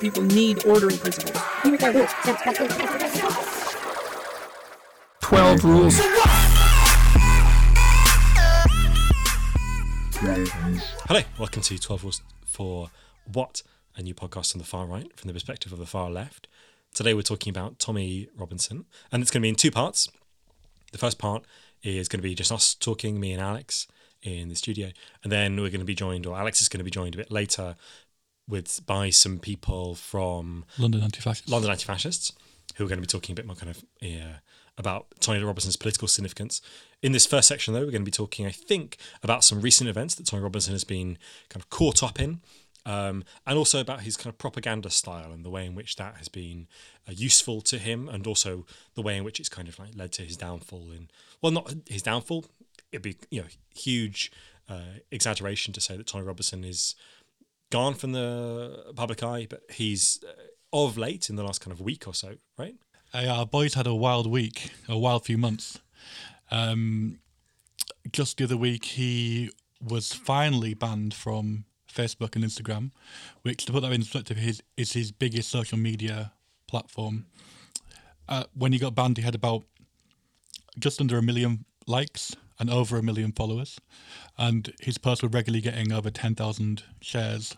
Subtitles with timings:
[0.00, 1.36] People need ordering principles.
[5.20, 5.94] 12 rules.
[11.06, 12.88] Hello, welcome to 12 Rules for
[13.30, 13.62] What,
[13.94, 16.48] a new podcast on the far right from the perspective of the far left.
[16.94, 20.08] Today we're talking about Tommy Robinson, and it's going to be in two parts.
[20.92, 21.44] The first part
[21.82, 23.86] is going to be just us talking, me and Alex,
[24.22, 24.92] in the studio,
[25.22, 27.18] and then we're going to be joined, or Alex is going to be joined a
[27.18, 27.76] bit later,
[28.50, 31.50] with by some people from London anti-fascists.
[31.50, 32.32] London anti-fascists,
[32.76, 34.36] who are going to be talking a bit more kind of yeah,
[34.76, 36.60] about Tommy Robinson's political significance.
[37.02, 39.88] In this first section, though, we're going to be talking, I think, about some recent
[39.88, 41.16] events that Tommy Robinson has been
[41.48, 42.40] kind of caught up in,
[42.84, 46.16] um, and also about his kind of propaganda style and the way in which that
[46.16, 46.66] has been
[47.08, 50.12] uh, useful to him, and also the way in which it's kind of like led
[50.12, 50.90] to his downfall.
[50.90, 51.08] In
[51.40, 52.46] well, not his downfall.
[52.92, 54.32] It'd be you know huge
[54.68, 56.94] uh, exaggeration to say that Tommy Robinson is
[57.70, 60.32] gone from the public eye, but he's uh,
[60.72, 62.74] of late in the last kind of week or so, right?
[63.12, 65.80] Uh, our boys had a wild week, a wild few months.
[66.50, 67.18] Um,
[68.12, 69.50] just the other week, he
[69.82, 72.90] was finally banned from Facebook and Instagram,
[73.42, 76.32] which, to put that in perspective, is, is his biggest social media
[76.68, 77.26] platform.
[78.28, 79.64] Uh, when he got banned, he had about
[80.78, 83.80] just under a million likes and over a million followers,
[84.38, 87.56] and his posts were regularly getting over 10,000 shares,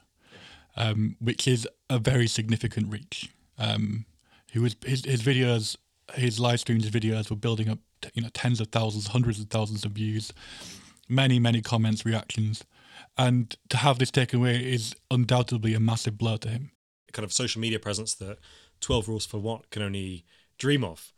[0.77, 3.29] um, which is a very significant reach.
[3.59, 4.07] Um,
[4.51, 5.77] he was his, his videos,
[6.15, 7.81] his live streams, his videos were building up,
[8.15, 10.33] you know, tens of thousands, hundreds of thousands of views,
[11.09, 12.65] many, many comments, reactions,
[13.19, 16.71] and to have this taken away is undoubtedly a massive blow to him.
[17.13, 18.39] Kind of social media presence that
[18.81, 20.25] 12 Rules for What can only
[20.59, 21.13] dream of,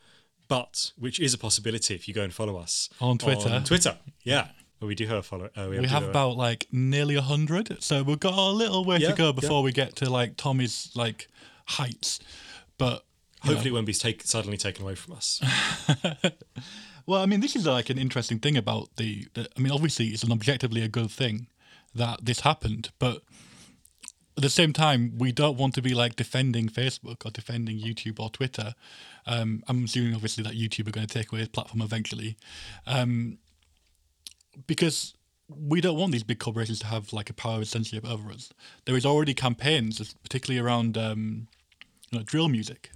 [0.48, 3.48] but which is a possibility if you go and follow us On Twitter.
[3.48, 4.48] On Twitter, yeah.
[4.80, 5.48] Well, we do have a follow.
[5.56, 8.98] Uh, We have a- about like nearly a hundred, so we've got a little way
[8.98, 9.32] Yeah, to go yeah.
[9.32, 11.28] before we get to like Tommy's like
[11.66, 12.20] heights.
[12.76, 13.04] But
[13.44, 15.40] you know, Hopefully, it won't be take, suddenly taken away from us.
[17.06, 19.46] Well, I mean, this is like an interesting thing about the, the.
[19.56, 21.48] I mean, obviously, it's an objectively a good thing
[21.94, 23.22] that this happened, but
[24.36, 28.18] at the same time, we don't want to be like defending Facebook or defending YouTube
[28.18, 28.74] or Twitter.
[29.26, 32.36] Um, I'm assuming, obviously, that YouTube are going to take away his platform eventually,
[32.86, 33.38] um,
[34.66, 35.14] because
[35.48, 38.50] we don't want these big corporations to have like a power of censorship over us.
[38.86, 41.46] There is already campaigns, particularly around um,
[42.10, 42.90] you know, drill music,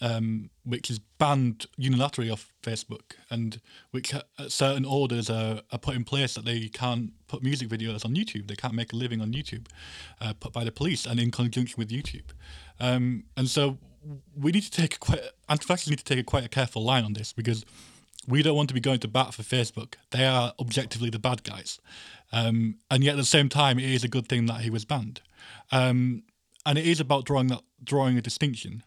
[0.00, 5.94] um, which is banned unilaterally off Facebook, and which uh, certain orders are, are put
[5.94, 8.48] in place that they can't put music videos on YouTube.
[8.48, 9.66] They can't make a living on YouTube,
[10.20, 12.30] uh, put by the police and in conjunction with YouTube.
[12.78, 13.78] Um, and so
[14.34, 17.12] we need to take quite anti-fascists need to take a quite a careful line on
[17.12, 17.64] this because
[18.26, 19.94] we don't want to be going to bat for Facebook.
[20.10, 21.80] They are objectively the bad guys,
[22.32, 24.84] um, and yet at the same time, it is a good thing that he was
[24.84, 25.20] banned,
[25.72, 26.22] um,
[26.64, 28.82] and it is about drawing that drawing a distinction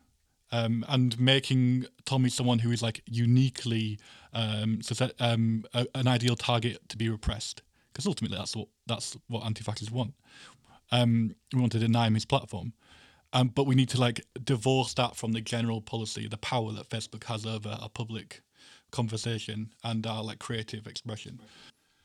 [0.54, 4.00] um, and making Tommy someone who is like uniquely
[4.34, 4.80] um,
[5.20, 7.64] um, a, an ideal target to be repressed.
[7.92, 10.14] Because ultimately, that's what that's what anti-fascists want.
[10.92, 12.74] Um, we want to deny him his platform,
[13.34, 16.90] um, but we need to like divorce that from the general policy, the power that
[16.90, 18.42] Facebook has over our public
[18.92, 21.40] conversation and our like creative expression.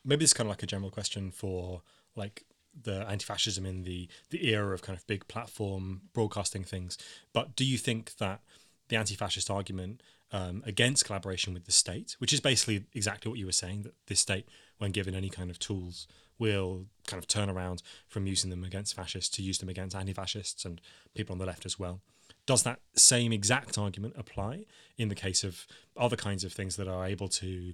[0.03, 1.83] Maybe it's kind of like a general question for
[2.15, 2.45] like
[2.83, 6.97] the anti-fascism in the the era of kind of big platform broadcasting things.
[7.33, 8.41] But do you think that
[8.89, 10.01] the anti-fascist argument
[10.31, 13.93] um, against collaboration with the state, which is basically exactly what you were saying, that
[14.07, 14.47] this state,
[14.77, 16.07] when given any kind of tools,
[16.37, 20.65] will kind of turn around from using them against fascists to use them against anti-fascists
[20.65, 20.81] and
[21.15, 22.01] people on the left as well.
[22.45, 24.65] Does that same exact argument apply
[24.97, 27.73] in the case of other kinds of things that are able to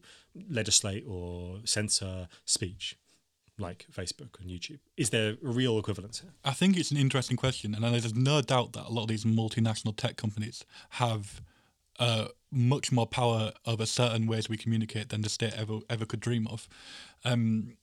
[0.49, 2.97] legislate or censor speech,
[3.57, 4.79] like Facebook and YouTube?
[4.97, 6.31] Is there a real equivalence here?
[6.43, 9.25] I think it's an interesting question, and there's no doubt that a lot of these
[9.25, 11.41] multinational tech companies have
[11.99, 16.19] uh, much more power over certain ways we communicate than the state ever ever could
[16.19, 16.67] dream of.
[17.23, 17.77] Um,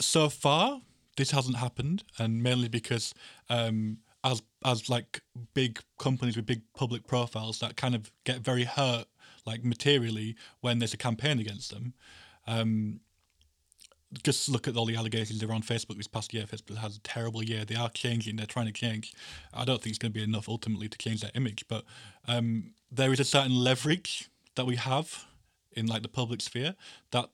[0.00, 0.82] so far,
[1.16, 3.14] this hasn't happened, and mainly because
[3.48, 5.22] um, as as like
[5.54, 9.06] big companies with big public profiles that kind of get very hurt,
[9.46, 11.94] like materially, when there's a campaign against them.
[12.46, 13.00] Um,
[14.22, 16.44] just look at all the allegations around Facebook this past year.
[16.44, 17.64] Facebook has a terrible year.
[17.64, 18.36] They are changing.
[18.36, 19.14] They're trying to change.
[19.52, 21.84] I don't think it's going to be enough ultimately to change their image, but
[22.28, 25.26] um, there is a certain leverage that we have
[25.72, 26.74] in like the public sphere
[27.10, 27.30] that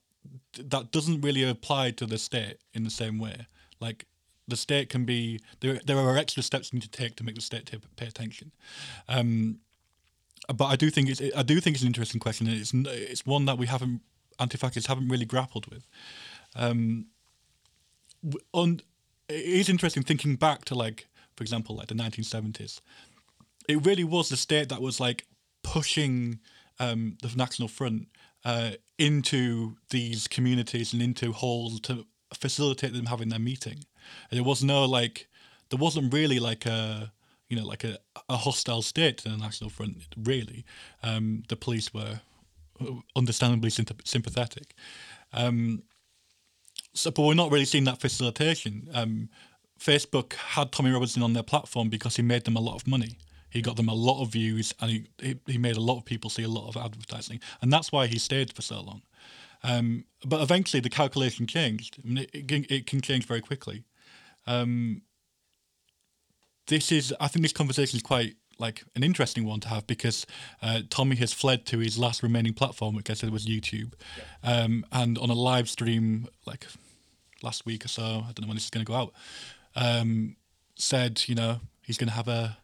[0.56, 3.46] that doesn't really apply to the state in the same way.
[3.80, 4.06] Like
[4.46, 5.80] the state can be there.
[5.84, 8.52] There are extra steps you need to take to make the state ta- pay attention.
[9.08, 9.58] Um,
[10.48, 13.26] but I do think it's I do think it's an interesting question, and it's it's
[13.26, 14.02] one that we haven't
[14.38, 15.86] anti-fascists haven't really grappled with.
[16.54, 17.06] Um,
[18.52, 18.80] on
[19.28, 21.06] it is interesting thinking back to like
[21.36, 22.80] for example, like the 1970s,
[23.68, 25.26] it really was the state that was like
[25.62, 26.40] pushing
[26.78, 28.08] um, the National Front
[28.44, 33.84] uh, into these communities and into halls to facilitate them having their meeting.
[34.30, 35.28] And there was no like,
[35.70, 37.12] there wasn't really like a,
[37.48, 39.96] you know, like a, a hostile state to the National Front.
[40.16, 40.64] Really,
[41.02, 42.20] um, the police were
[43.14, 44.74] understandably sympathetic.
[45.32, 45.82] Um,
[46.94, 48.88] so, but we're not really seeing that facilitation.
[48.92, 49.28] Um,
[49.78, 53.18] Facebook had Tommy Robinson on their platform because he made them a lot of money.
[53.50, 56.30] He got them a lot of views, and he, he, made a lot of people
[56.30, 59.02] see a lot of advertising, and that's why he stayed for so long.
[59.62, 61.98] Um, but eventually, the calculation changed.
[62.02, 63.84] I mean, it, it, it, can change very quickly.
[64.46, 65.02] Um,
[66.66, 70.26] this is, I think, this conversation is quite like an interesting one to have because
[70.62, 74.62] uh, Tommy has fled to his last remaining platform, which I said was YouTube, yeah.
[74.62, 76.66] um, and on a live stream like
[77.42, 79.12] last week or so, I don't know when this is going to go out,
[79.76, 80.36] um,
[80.76, 82.58] said you know he's going to have a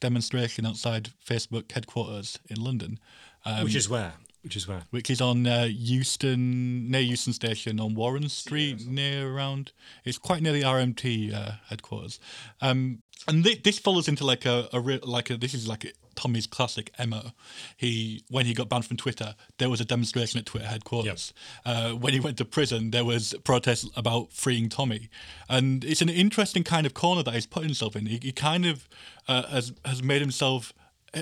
[0.00, 2.98] demonstration outside Facebook headquarters in London,
[3.44, 4.14] um, which is where
[4.46, 4.82] which is where?
[4.90, 9.72] Which is on uh, Euston, near Euston Station on Warren Street, yeah, near around.
[10.04, 12.20] It's quite near the RMT uh, headquarters.
[12.60, 15.84] Um, and th- this follows into like a, a re- like a, this is like
[15.84, 17.32] a, Tommy's classic MO.
[17.76, 21.32] He when he got banned from Twitter, there was a demonstration at Twitter headquarters.
[21.64, 21.76] Yep.
[21.76, 25.08] Uh, when he went to prison, there was protests about freeing Tommy,
[25.48, 28.06] and it's an interesting kind of corner that he's put himself in.
[28.06, 28.88] He, he kind of
[29.28, 30.72] uh, has has made himself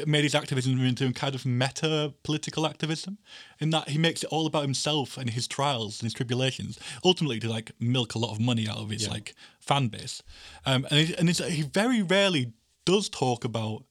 [0.06, 3.18] made his activism into kind of meta political activism,
[3.60, 7.38] in that he makes it all about himself and his trials and his tribulations, ultimately
[7.40, 9.10] to like milk a lot of money out of his yeah.
[9.10, 10.22] like fan base,
[10.66, 12.52] um, and and he very rarely
[12.84, 13.84] does talk about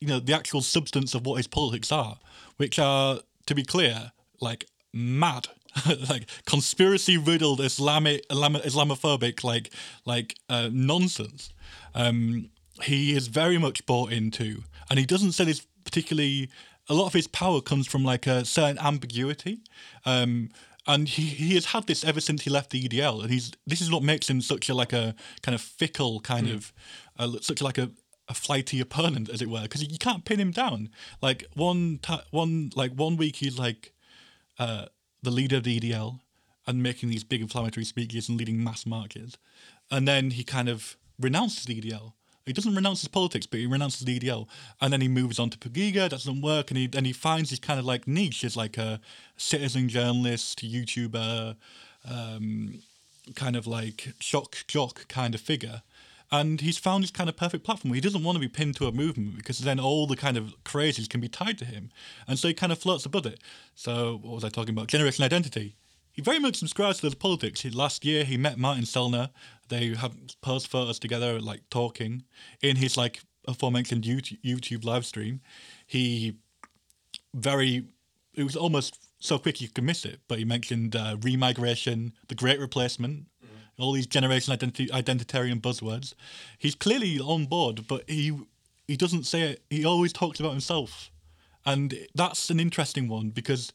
[0.00, 2.18] you know the actual substance of what his politics are,
[2.56, 5.48] which are to be clear like mad.
[6.08, 9.70] like conspiracy riddled Islamic Islamophobic like
[10.06, 11.52] like uh, nonsense.
[11.94, 12.48] Um,
[12.82, 16.50] he is very much bought into and he doesn't say this particularly.
[16.88, 19.58] A lot of his power comes from like a certain ambiguity.
[20.04, 20.50] Um,
[20.86, 23.80] and he, he has had this ever since he left the EDL, and he's this
[23.80, 26.54] is what makes him such a like a kind of fickle kind mm.
[26.54, 26.72] of
[27.18, 27.90] uh, such like a,
[28.28, 30.90] a flighty opponent, as it were, because you can't pin him down.
[31.20, 33.92] Like one ta- one like one week he's like
[34.60, 34.86] uh,
[35.22, 36.20] the leader of the EDL
[36.68, 39.36] and making these big inflammatory speeches and leading mass marches,
[39.90, 42.12] and then he kind of renounces the EDL
[42.46, 44.46] he doesn't renounce his politics, but he renounces the EDL,
[44.80, 46.08] and then he moves on to Pegida.
[46.08, 49.00] Doesn't work, and he and he finds his kind of like niche as like a
[49.36, 51.56] citizen journalist, YouTuber,
[52.08, 52.82] um,
[53.34, 55.82] kind of like shock jock kind of figure.
[56.30, 57.94] And he's found his kind of perfect platform.
[57.94, 60.54] He doesn't want to be pinned to a movement because then all the kind of
[60.64, 61.90] crazes can be tied to him,
[62.28, 63.40] and so he kind of floats above it.
[63.74, 64.86] So what was I talking about?
[64.86, 65.74] Generation identity
[66.16, 67.62] he very much subscribes to those politics.
[67.66, 69.28] Last year, he met Martin Sellner.
[69.68, 72.22] They have posed photos together, like talking
[72.62, 75.42] in his like aforementioned YouTube, YouTube live stream.
[75.86, 76.38] He
[77.34, 77.84] very,
[78.32, 80.20] it was almost so quick you could miss it.
[80.26, 83.82] But he mentioned uh, remigration, the Great Replacement, mm-hmm.
[83.82, 86.14] all these generation identity identitarian buzzwords.
[86.56, 88.40] He's clearly on board, but he
[88.88, 89.64] he doesn't say it.
[89.68, 91.10] He always talks about himself,
[91.66, 93.74] and that's an interesting one because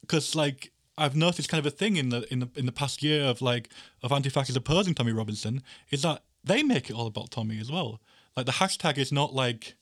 [0.00, 3.02] because like I've noticed kind of a thing in the in the in the past
[3.02, 3.70] year of like
[4.02, 8.00] of anti-fascists opposing Tommy Robinson is that they make it all about Tommy as well.
[8.36, 9.74] Like the hashtag is not like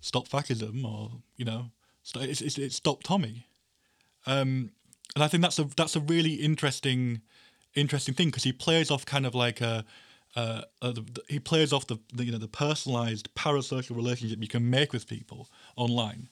[0.00, 1.70] stop fascism or you know
[2.14, 3.46] it's it's, it's stop Tommy,
[4.26, 4.70] um,
[5.14, 7.22] and I think that's a that's a really interesting
[7.74, 9.84] interesting thing because he plays off kind of like a.
[10.36, 14.42] Uh, uh, the, the, he plays off the, the you know the personalized parasocial relationship
[14.42, 16.28] you can make with people online,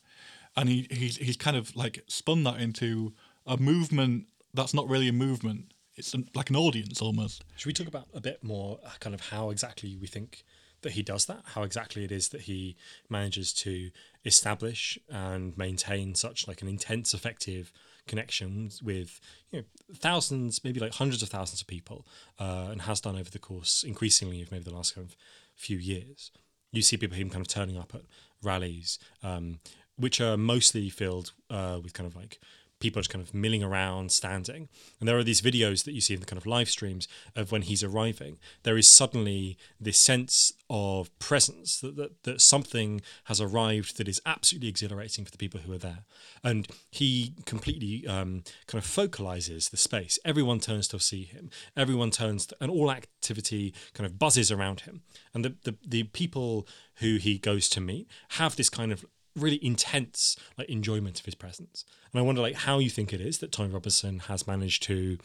[0.57, 3.12] and he he's he's kind of like spun that into
[3.47, 5.73] a movement that's not really a movement.
[5.97, 7.45] It's an, like an audience almost.
[7.57, 10.45] Should we talk about a bit more uh, kind of how exactly we think
[10.83, 11.43] that he does that?
[11.55, 12.77] How exactly it is that he
[13.09, 13.91] manages to
[14.25, 17.73] establish and maintain such like an intense, effective
[18.07, 19.21] connection with
[19.51, 22.07] you know thousands, maybe like hundreds of thousands of people,
[22.39, 25.17] uh, and has done over the course increasingly of maybe the last kind of
[25.55, 26.31] few years.
[26.73, 28.03] You see people him kind of turning up at
[28.43, 29.61] rallies, um,
[29.97, 32.41] which are mostly filled uh, with kind of like
[32.83, 34.69] people are just kind of milling around, standing.
[34.99, 37.53] And there are these videos that you see in the kind of live streams of
[37.53, 38.39] when he's arriving.
[38.65, 44.21] There is suddenly this sense of presence that, that, that something has arrived that is
[44.27, 46.05] absolutely exhilarating for the people who are there.
[46.43, 50.19] And he completely um, kind of focalizes the space.
[50.25, 51.51] Everyone turns to see him.
[51.77, 55.03] Everyone turns, to, and all activity kind of buzzes around him.
[55.33, 59.05] And the, the, the people who he goes to meet have this kind of
[59.37, 61.85] really intense like enjoyment of his presence.
[62.12, 65.19] And I wonder like how you think it is that Tommy Robinson has managed to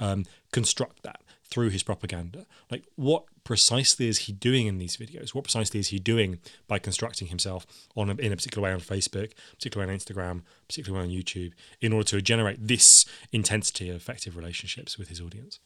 [0.00, 1.20] um, construct that
[1.52, 2.46] through his propaganda.
[2.70, 5.34] Like, what precisely is he doing in these videos?
[5.34, 8.80] What precisely is he doing by constructing himself on a, in a particular way on
[8.80, 14.34] Facebook, particularly on Instagram, particularly on YouTube, in order to generate this intensity of effective
[14.34, 15.60] relationships with his audience?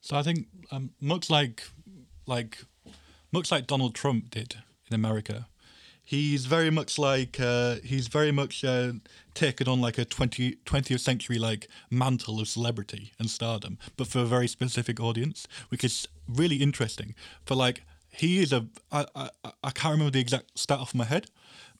[0.00, 1.64] So I think um, much like
[2.26, 2.58] like
[3.32, 4.56] much like Donald Trump did
[4.88, 5.48] in America,
[6.04, 8.92] he's very much like uh, he's very much uh,
[9.32, 14.20] taken on like a 20, 20th century like mantle of celebrity and stardom, but for
[14.20, 17.14] a very specific audience, which is really interesting.
[17.46, 19.30] For like he is a I, I,
[19.64, 21.30] I can't remember the exact stat off my head,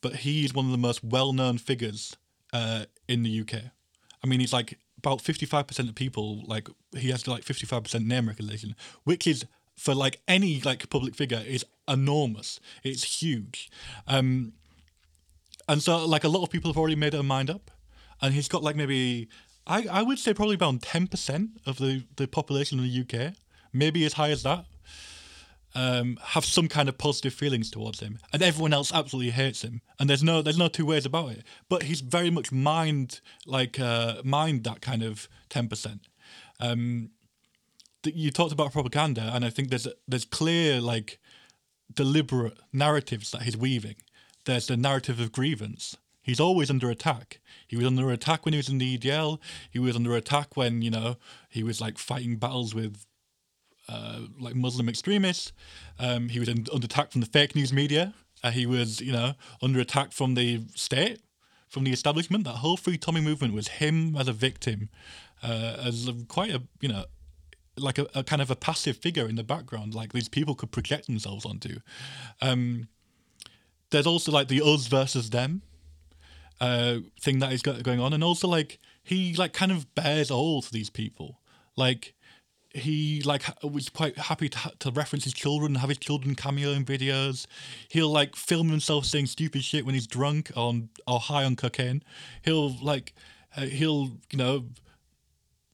[0.01, 2.17] but he is one of the most well known figures
[2.53, 3.63] uh, in the UK.
[4.23, 7.67] I mean, he's like about fifty five percent of people like he has like fifty
[7.67, 9.45] five percent name recognition, which is
[9.77, 12.61] for like any like public figure is enormous.
[12.83, 13.71] It's huge.
[14.07, 14.53] Um,
[15.69, 17.71] and so like a lot of people have already made their mind up,
[18.21, 19.29] and he's got like maybe
[19.67, 23.35] I, I would say probably around ten percent of the the population in the UK,
[23.73, 24.67] maybe as high as that.
[25.77, 29.81] Um, have some kind of positive feelings towards him, and everyone else absolutely hates him.
[29.99, 31.43] And there's no there's no two ways about it.
[31.69, 36.03] But he's very much mind like uh, mind that kind of ten percent.
[36.61, 37.11] Um,
[38.07, 41.19] you talked about propaganda, and I think there's there's clear like
[41.93, 43.97] deliberate narratives that he's weaving.
[44.45, 45.97] There's the narrative of grievance.
[46.23, 47.41] He's always under attack.
[47.67, 49.39] He was under attack when he was in the EDL.
[49.71, 51.17] He was under attack when you know
[51.49, 53.05] he was like fighting battles with
[53.89, 55.53] uh, like Muslim extremists.
[55.99, 58.15] Um, he was in, under attack from the fake news media.
[58.43, 61.21] Uh, he was, you know, under attack from the state,
[61.69, 62.45] from the establishment.
[62.45, 64.91] That whole Free Tommy movement was him as a victim,
[65.43, 67.05] uh, as quite a, you know,
[67.77, 70.71] like a, a, kind of a passive figure in the background, like these people could
[70.71, 71.79] project themselves onto.
[72.41, 72.89] Um,
[73.91, 75.63] there's also like the us versus them
[76.61, 80.63] uh, thing that is going on, and also like he like kind of bears all
[80.63, 81.41] to these people,
[81.77, 82.15] like
[82.75, 86.85] he like was quite happy to, to reference his children, have his children cameo in
[86.85, 87.47] videos.
[87.89, 92.03] He'll like film himself saying stupid shit when he's drunk on or high on cocaine.
[92.43, 93.15] He'll like
[93.57, 94.65] uh, he'll you know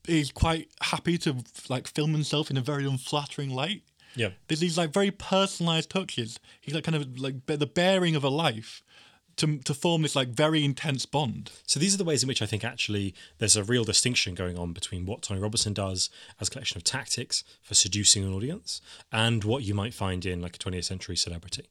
[0.05, 1.37] he's quite happy to
[1.69, 3.83] like film himself in a very unflattering light.
[4.15, 6.39] Yeah, there's these like very personalized touches.
[6.59, 8.83] He's like kind of like the bearing of a life
[9.37, 11.51] to to form this like very intense bond.
[11.65, 14.57] So these are the ways in which I think actually there's a real distinction going
[14.57, 18.81] on between what Tony Robertson does as a collection of tactics for seducing an audience
[19.11, 21.69] and what you might find in like a 20th century celebrity.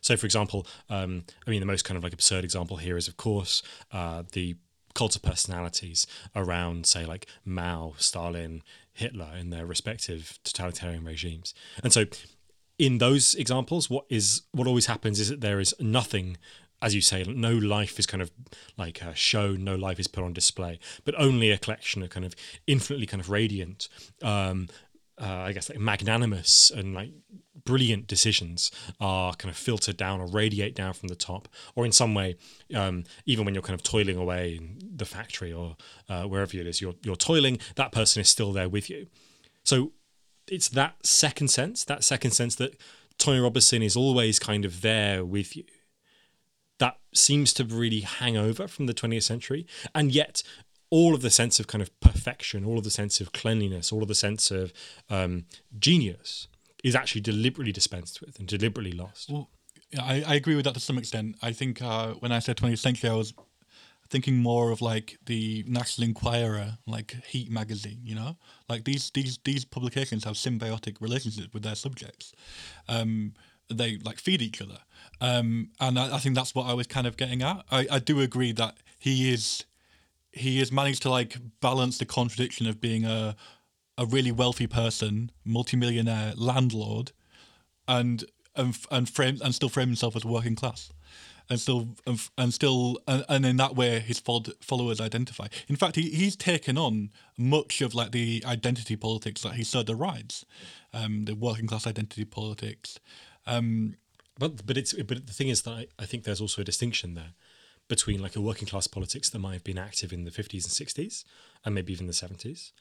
[0.00, 3.08] So, for example, um, I mean, the most kind of like absurd example here is,
[3.08, 4.56] of course, uh, the
[4.96, 8.62] cult of personalities around, say, like Mao, Stalin,
[8.92, 11.54] Hitler in their respective totalitarian regimes.
[11.84, 12.06] And so,
[12.78, 16.36] in those examples, what is what always happens is that there is nothing
[16.82, 18.30] as you say, no life is kind of
[18.76, 22.26] like uh, shown, no life is put on display, but only a collection of kind
[22.26, 22.34] of
[22.66, 23.88] infinitely kind of radiant,
[24.22, 24.68] um,
[25.18, 27.12] uh, I guess like magnanimous and like
[27.66, 31.92] brilliant decisions are kind of filtered down or radiate down from the top, or in
[31.92, 32.36] some way,
[32.74, 35.76] um, even when you're kind of toiling away in the factory or
[36.08, 39.06] uh, wherever it is you're you're toiling, that person is still there with you.
[39.64, 39.92] So
[40.48, 42.80] it's that second sense, that second sense that
[43.18, 45.64] Tommy Robinson is always kind of there with you
[46.78, 49.66] that seems to really hang over from the 20th century.
[49.94, 50.42] And yet,
[50.90, 54.02] all of the sense of kind of perfection, all of the sense of cleanliness, all
[54.02, 54.72] of the sense of
[55.10, 55.46] um,
[55.78, 56.48] genius
[56.86, 59.28] is actually deliberately dispensed with and deliberately lost.
[59.28, 59.50] Well,
[59.90, 61.34] yeah, I, I agree with that to some extent.
[61.42, 63.34] I think uh, when I said 20th century, I was
[64.08, 67.98] thinking more of like the National Enquirer, like Heat magazine.
[68.04, 68.36] You know,
[68.68, 72.32] like these these these publications have symbiotic relationships with their subjects.
[72.88, 73.34] Um,
[73.68, 74.78] they like feed each other.
[75.20, 77.64] Um, and I, I, think that's what I was kind of getting at.
[77.68, 79.64] I, I do agree that he is
[80.30, 83.34] he has managed to like balance the contradiction of being a
[83.98, 87.12] a really wealthy person, multimillionaire landlord,
[87.88, 88.24] and
[88.54, 90.90] and and frame and still frame himself as working class,
[91.48, 95.46] and still and, and still and, and, in that way his followers identify.
[95.68, 99.82] In fact, he, he's taken on much of like the identity politics that he so
[99.82, 100.44] derides,
[100.92, 102.98] um, the working class identity politics,
[103.46, 103.96] um,
[104.38, 107.14] but but it's but the thing is that I, I think there's also a distinction
[107.14, 107.34] there
[107.88, 110.88] between like a working class politics that might have been active in the 50s and
[110.88, 111.22] 60s
[111.64, 112.72] and maybe even the 70s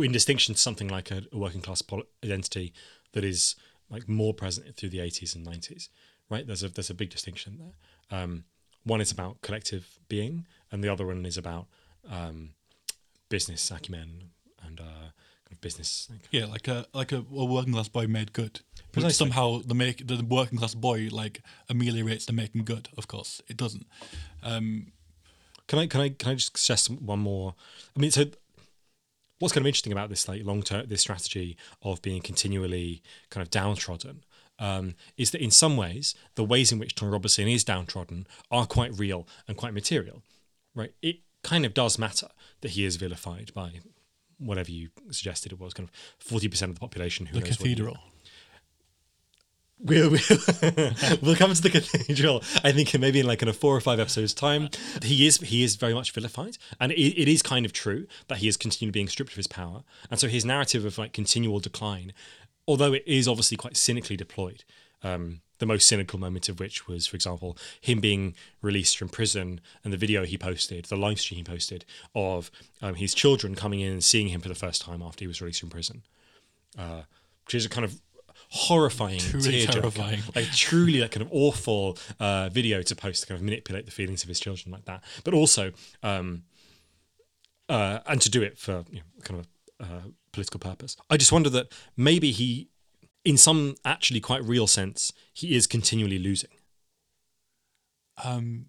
[0.00, 2.72] in distinction to something like a, a working class pol- identity
[3.12, 3.56] that is
[3.90, 5.88] like more present through the 80s and 90s
[6.28, 8.44] right there's a there's a big distinction there um,
[8.84, 11.66] one is about collective being and the other one is about
[12.10, 12.50] um,
[13.28, 14.30] business acumen
[14.64, 15.10] and uh,
[15.60, 16.08] business.
[16.10, 16.20] Like.
[16.30, 18.60] Yeah, like a like a, a working class boy made good.
[19.10, 22.88] Somehow the make the working class boy like ameliorates the making good.
[22.96, 23.86] Of course, it doesn't.
[24.42, 24.92] Um,
[25.66, 27.54] can I can I can I just suggest one more?
[27.96, 28.24] I mean, so
[29.38, 33.42] what's kind of interesting about this like long term this strategy of being continually kind
[33.42, 34.24] of downtrodden
[34.58, 38.66] um, is that in some ways the ways in which Tommy Robinson is downtrodden are
[38.66, 40.22] quite real and quite material,
[40.74, 40.92] right?
[41.02, 42.28] It kind of does matter
[42.62, 43.80] that he is vilified by
[44.38, 47.50] whatever you suggested it was, kind of forty percent of the population who The knows
[47.50, 47.98] what cathedral.
[49.78, 50.10] We'll,
[51.22, 52.42] we'll, come to the cathedral.
[52.64, 54.70] I think maybe in like in a four or five episodes time,
[55.02, 58.38] he is he is very much vilified, and it, it is kind of true that
[58.38, 61.60] he is continually being stripped of his power, and so his narrative of like continual
[61.60, 62.14] decline,
[62.66, 64.64] although it is obviously quite cynically deployed.
[65.02, 69.60] Um, the most cynical moment of which was, for example, him being released from prison
[69.84, 72.50] and the video he posted, the live stream he posted of
[72.82, 75.40] um, his children coming in and seeing him for the first time after he was
[75.40, 76.02] released from prison,
[76.78, 77.02] uh,
[77.46, 78.00] which is a kind of
[78.56, 80.22] horrifying, Truly terrifying.
[80.34, 83.92] like truly like kind of awful uh, video to post to kind of manipulate the
[83.92, 85.72] feelings of his children like that, but also
[86.02, 86.42] um,
[87.68, 89.46] uh, and to do it for you know, kind of
[89.80, 90.00] uh,
[90.32, 90.96] political purpose.
[91.10, 92.68] I just wonder that maybe he,
[93.24, 96.50] in some actually quite real sense, he is continually losing.
[98.24, 98.66] Um,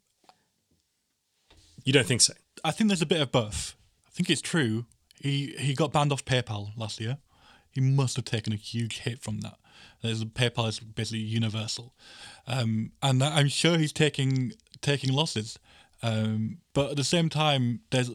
[1.84, 2.34] You don't think so?
[2.63, 3.75] I think there's a bit of both.
[4.08, 4.86] I think it's true.
[5.22, 7.17] He he got banned off PayPal last year.
[7.72, 9.58] He must have taken a huge hit from that.
[10.01, 11.94] There's PayPal is basically universal,
[12.46, 15.60] um, and I'm sure he's taking taking losses.
[16.04, 18.12] Um, but at the same time, there's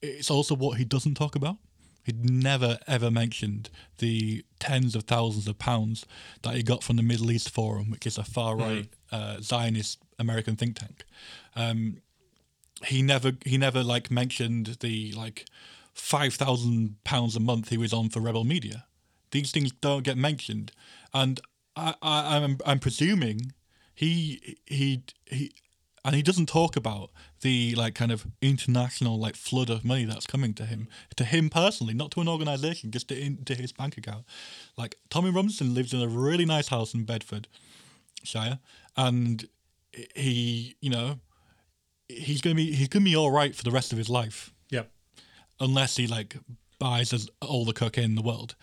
[0.00, 1.56] it's also what he doesn't talk about.
[2.04, 6.06] He'd never ever mentioned the tens of thousands of pounds
[6.42, 9.98] that he got from the Middle East Forum, which is a far right uh, Zionist
[10.18, 11.04] American think tank.
[11.54, 11.98] Um,
[12.84, 15.46] he never he never like mentioned the like
[15.92, 18.86] five thousand pounds a month he was on for Rebel Media.
[19.30, 20.72] These things don't get mentioned,
[21.14, 21.40] and
[21.76, 23.52] I, I I'm I'm presuming
[23.94, 25.52] he he he
[26.04, 27.10] and he doesn't talk about
[27.42, 31.50] the like kind of international like flood of money that's coming to him to him
[31.50, 34.24] personally not to an organization just to, into his bank account
[34.76, 37.48] like tommy robinson lives in a really nice house in bedford
[38.22, 38.58] shire
[38.96, 39.48] and
[40.14, 41.18] he you know
[42.08, 44.84] he's gonna be he's gonna be all right for the rest of his life Yeah.
[45.60, 46.36] unless he like
[46.78, 48.54] buys all the cocaine in the world.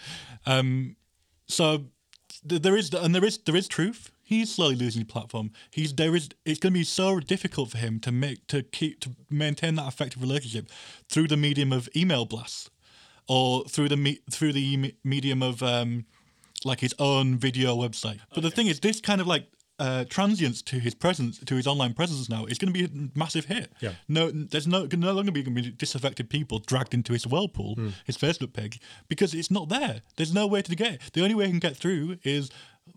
[0.45, 0.95] Um,
[1.47, 1.85] so
[2.45, 4.11] there is and there is there is truth.
[4.23, 5.51] He's slowly losing his platform.
[5.71, 8.99] He's there is it's going to be so difficult for him to make to keep
[9.01, 10.69] to maintain that effective relationship
[11.09, 12.69] through the medium of email blasts
[13.27, 16.05] or through the me- through the medium of um,
[16.63, 18.19] like his own video website.
[18.33, 19.47] But the thing is, this kind of like
[19.79, 23.17] uh, transience to his presence, to his online presence now, is going to be a
[23.17, 23.71] massive hit.
[23.81, 23.93] Yeah.
[24.07, 27.77] No, there's no no longer be going to be disaffected people dragged into his whirlpool,
[28.05, 30.01] his Facebook page, because it's not there.
[30.15, 31.01] There's no way to get it.
[31.13, 32.49] The only way he can get through is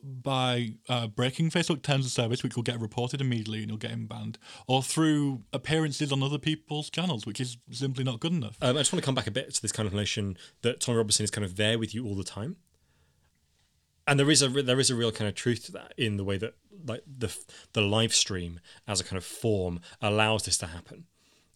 [0.02, 3.90] by uh, breaking Facebook terms of service, which will get reported immediately and you'll get
[3.90, 8.58] him banned, or through appearances on other people's channels, which is simply not good enough.
[8.60, 10.80] Um, I just want to come back a bit to this kind of notion that
[10.80, 12.56] Tommy Robinson is kind of there with you all the time,
[14.08, 16.24] and there is a there is a real kind of truth to that in the
[16.24, 16.54] way that
[16.86, 17.36] like the
[17.74, 21.04] the live stream as a kind of form allows this to happen.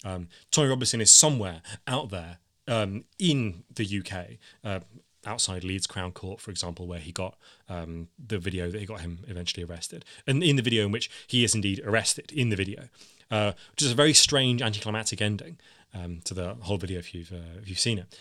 [0.04, 2.38] Um, Robinson is somewhere out there
[2.68, 4.80] um, in the UK, uh,
[5.24, 7.36] outside Leeds Crown Court, for example, where he got
[7.68, 11.10] um, the video that he got him eventually arrested, and in the video in which
[11.26, 12.88] he is indeed arrested in the video,
[13.30, 15.58] uh, which is a very strange anticlimactic ending
[15.94, 18.18] um, to the whole video if you've uh, if you've seen it.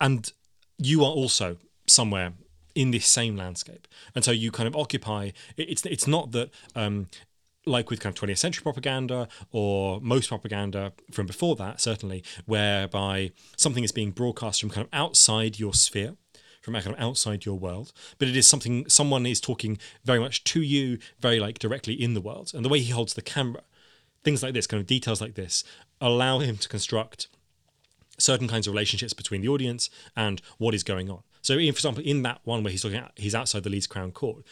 [0.00, 0.30] And
[0.76, 2.34] you are also somewhere
[2.78, 5.30] in this same landscape, and so you kind of occupy.
[5.56, 6.50] It's it's not that.
[6.74, 7.08] Um,
[7.66, 13.30] like with kind of 20th century propaganda or most propaganda from before that, certainly, whereby
[13.58, 16.16] something is being broadcast from kind of outside your sphere,
[16.62, 20.44] from kind of outside your world, but it is something someone is talking very much
[20.44, 22.52] to you, very like directly in the world.
[22.54, 23.62] And the way he holds the camera,
[24.24, 25.62] things like this, kind of details like this,
[26.00, 27.28] allow him to construct
[28.18, 31.22] certain kinds of relationships between the audience and what is going on.
[31.48, 34.12] So, in, for example, in that one where he's talking, he's outside the Leeds Crown
[34.12, 34.44] Court,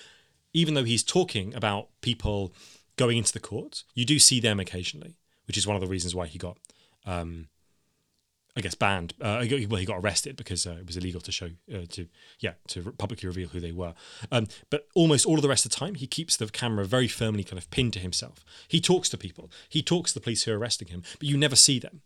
[0.54, 2.54] even though he's talking about people
[2.96, 6.14] going into the court, you do see them occasionally, which is one of the reasons
[6.14, 6.56] why he got,
[7.04, 7.48] um,
[8.56, 9.12] I guess, banned.
[9.20, 12.08] Uh, well, he got arrested because uh, it was illegal to show, uh, to
[12.40, 13.92] yeah, to publicly reveal who they were.
[14.32, 17.08] Um, but almost all of the rest of the time, he keeps the camera very
[17.08, 18.42] firmly kind of pinned to himself.
[18.68, 19.50] He talks to people.
[19.68, 22.00] He talks to the police who are arresting him, but you never see them.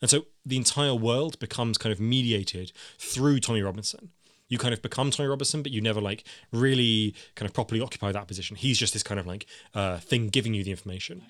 [0.00, 4.10] And so the entire world becomes kind of mediated through Tommy Robinson.
[4.52, 8.12] You kind of become Tony Robertson, but you never like really kind of properly occupy
[8.12, 8.54] that position.
[8.54, 11.22] He's just this kind of like uh, thing giving you the information.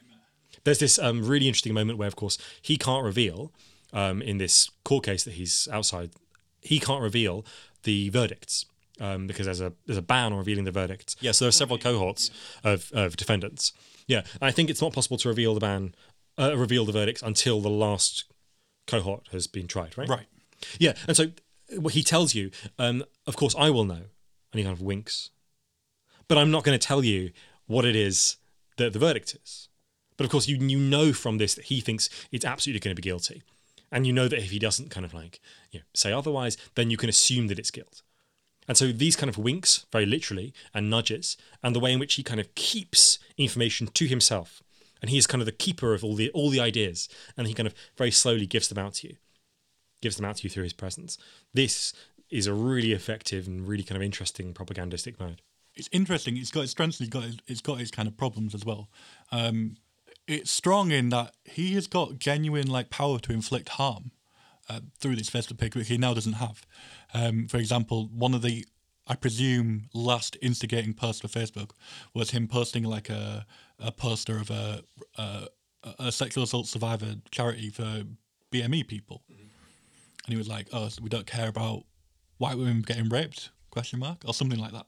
[0.64, 3.52] There's this um, really interesting moment where, of course, he can't reveal
[3.92, 6.10] um, in this court case that he's outside.
[6.62, 7.44] He can't reveal
[7.84, 8.66] the verdicts
[9.00, 11.14] um, because there's a there's a ban on revealing the verdicts.
[11.20, 12.28] Yeah, so there are several cohorts
[12.64, 13.72] of, of defendants.
[14.08, 15.94] Yeah, and I think it's not possible to reveal the ban,
[16.36, 18.24] uh, reveal the verdicts until the last
[18.88, 19.96] cohort has been tried.
[19.96, 20.08] Right.
[20.08, 20.26] Right.
[20.80, 21.26] Yeah, and so
[21.90, 25.30] he tells you, um, of course, I will know, and he kind of winks,
[26.28, 27.32] but I'm not going to tell you
[27.66, 28.36] what it is
[28.76, 29.68] that the verdict is.
[30.16, 33.00] But of course, you you know from this that he thinks it's absolutely going to
[33.00, 33.42] be guilty,
[33.90, 36.90] and you know that if he doesn't kind of like you know, say otherwise, then
[36.90, 38.02] you can assume that it's guilt.
[38.68, 42.14] And so these kind of winks, very literally, and nudges, and the way in which
[42.14, 44.62] he kind of keeps information to himself,
[45.00, 47.54] and he is kind of the keeper of all the all the ideas, and he
[47.54, 49.16] kind of very slowly gives them out to you,
[50.02, 51.16] gives them out to you through his presence.
[51.54, 51.94] This
[52.30, 55.40] is a really effective and really kind of interesting propagandistic mode.
[55.74, 56.36] It's interesting.
[56.36, 57.00] It's got its strengths.
[57.00, 58.90] It's got it's got its kind of problems as well.
[59.30, 59.76] Um,
[60.26, 64.12] it's strong in that he has got genuine like power to inflict harm
[64.68, 66.66] uh, through this Facebook page, which he now doesn't have.
[67.14, 68.66] Um, for example, one of the
[69.06, 71.70] I presume last instigating post for Facebook
[72.14, 73.46] was him posting like a
[73.78, 74.84] a poster of a
[75.16, 75.48] a,
[75.98, 78.04] a sexual assault survivor charity for
[78.52, 79.22] BME people.
[80.24, 81.84] And he was like, "Oh, we don't care about
[82.38, 84.86] white women getting raped?" Question mark or something like that.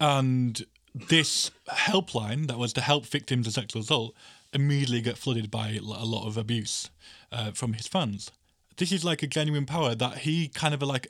[0.00, 4.14] And this helpline that was to help victims of sexual assault
[4.52, 6.90] immediately get flooded by a lot of abuse
[7.30, 8.30] uh, from his fans.
[8.76, 11.08] This is like a genuine power that he kind of like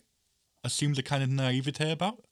[0.64, 2.24] assumes a kind of naivete about.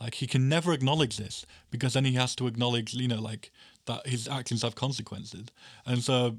[0.00, 3.50] Like he can never acknowledge this because then he has to acknowledge, you know, like
[3.86, 5.48] that his actions have consequences,
[5.86, 6.38] and so,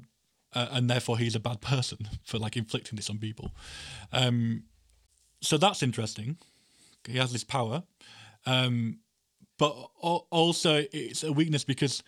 [0.54, 3.52] uh, and therefore he's a bad person for like inflicting this on people.
[4.12, 4.64] Um,
[5.40, 6.36] so that's interesting.
[7.06, 7.84] He has this power,
[8.46, 8.98] um,
[9.58, 12.02] but also it's a weakness because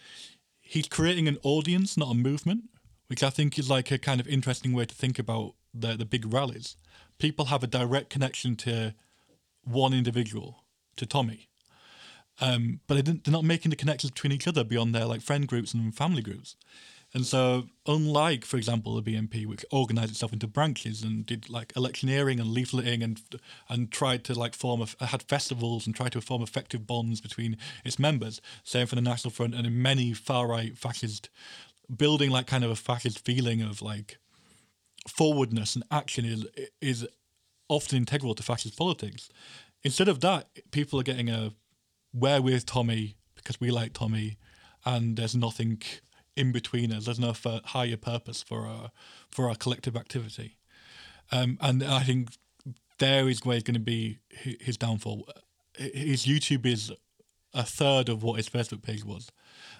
[0.61, 2.65] he's creating an audience, not a movement,
[3.09, 6.05] which I think is like a kind of interesting way to think about the the
[6.05, 6.77] big rallies.
[7.19, 8.95] People have a direct connection to
[9.65, 10.65] one individual,
[10.97, 11.49] to Tommy,
[12.41, 15.47] um, but they they're not making the connections between each other beyond their like friend
[15.47, 16.57] groups and family groups.
[17.15, 21.73] And so, unlike, for example, the BNP, which organized itself into branches and did like
[21.77, 23.21] electioneering and leafleting and
[23.69, 27.59] and tried to like form a, had festivals and tried to form effective bonds between
[27.85, 31.29] its members, same for the National Front and in many far right fascist,
[31.95, 34.17] building like kind of a fascist feeling of like
[35.07, 36.47] forwardness and action is
[36.81, 37.07] is
[37.69, 39.29] often integral to fascist politics.
[39.83, 41.53] Instead of that, people are getting a
[42.15, 44.39] we're with Tommy because we like Tommy,
[44.87, 45.83] and there's nothing
[46.37, 47.05] in between us.
[47.05, 48.91] There's no higher purpose for our
[49.31, 50.57] for our collective activity,
[51.31, 52.31] um, and I think
[52.99, 55.29] there is where going to be his downfall.
[55.77, 56.93] His YouTube is
[57.55, 59.31] a third of what his Facebook page was,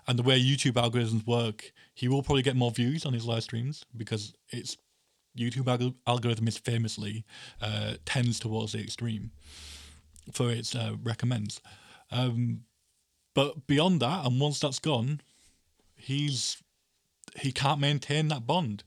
[0.07, 3.43] and the way YouTube algorithms work, he will probably get more views on his live
[3.43, 4.77] streams because it's
[5.37, 7.25] YouTube algorithm is famously
[7.61, 9.31] uh, tends towards the extreme
[10.33, 11.61] for its uh, recommends.
[12.11, 12.63] Um,
[13.35, 15.21] but beyond that, and once that's gone,
[16.03, 16.63] he's
[17.37, 18.85] he can't maintain that bond,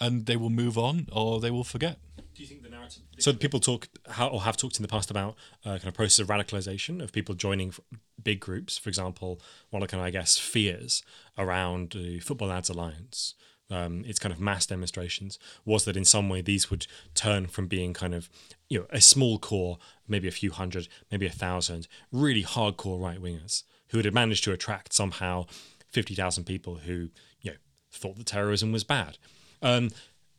[0.00, 1.98] and they will move on or they will forget.
[2.34, 3.02] Do you think the narrative?
[3.18, 6.18] So people talk how or have talked in the past about uh, kind of process
[6.18, 7.74] of radicalization of people joining
[8.22, 8.78] big groups.
[8.78, 11.02] For example, one of kind of I guess fears
[11.36, 13.34] around the Football Lads Alliance.
[13.70, 17.68] Um, its kind of mass demonstrations was that in some way these would turn from
[17.68, 18.28] being kind of
[18.68, 23.22] you know a small core, maybe a few hundred, maybe a thousand, really hardcore right
[23.22, 25.46] wingers who had managed to attract somehow
[25.92, 27.56] 50,000 people who, you know,
[27.90, 29.18] thought that terrorism was bad.
[29.62, 29.90] Um,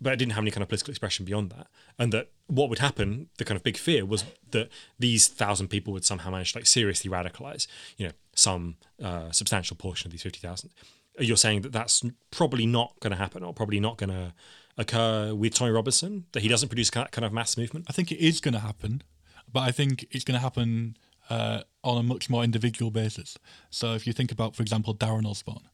[0.02, 1.68] but it didn't have any kind of political expression beyond that.
[1.98, 5.94] And that what would happen, the kind of big fear was that these thousand people
[5.94, 10.24] would somehow manage to like seriously radicalize, you know, some uh, substantial portion of these
[10.24, 10.72] 50,000.
[11.20, 14.34] You're saying that that's probably not going to happen or probably not going to
[14.78, 17.86] occur with Tommy Robinson, that he doesn't produce that kind of mass movement?
[17.88, 19.04] I think it is going to happen,
[19.52, 20.98] but I think it's going to happen
[21.30, 23.38] uh, on a much more individual basis.
[23.70, 25.70] So if you think about, for example, Darren Osborne,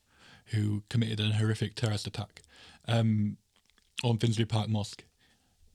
[0.47, 2.41] who committed a horrific terrorist attack
[2.87, 3.37] um,
[4.03, 5.03] on Finsbury Park Mosque,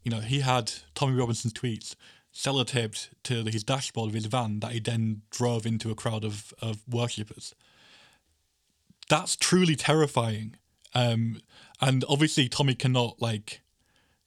[0.02, 1.94] you know, he had Tommy Robinson's tweets
[2.34, 6.52] sellotaped to his dashboard of his van that he then drove into a crowd of,
[6.60, 7.54] of worshippers.
[9.08, 10.56] That's truly terrifying.
[10.94, 11.40] Um,
[11.80, 13.60] and obviously Tommy cannot like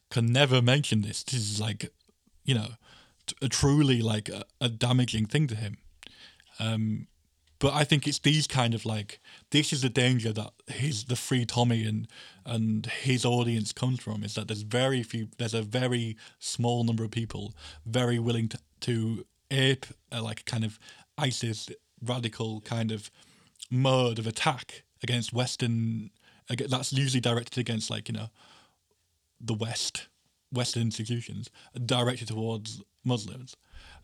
[0.10, 1.24] can never mention this.
[1.24, 1.92] This is like,
[2.46, 2.70] you know,
[3.42, 5.78] a truly like a, a damaging thing to him.
[6.60, 7.08] Um,
[7.60, 9.20] but I think it's these kind of like
[9.52, 12.08] this is the danger that his the free Tommy and
[12.46, 17.04] and his audience comes from is that there's very few there's a very small number
[17.04, 17.54] of people
[17.86, 20.80] very willing to to ape a, like kind of
[21.18, 21.70] ISIS
[22.04, 23.10] radical kind of
[23.72, 26.12] mode of attack against Western
[26.50, 28.30] that's usually directed against like you know
[29.42, 30.08] the West
[30.52, 31.50] Western institutions
[31.86, 33.56] directed towards Muslims.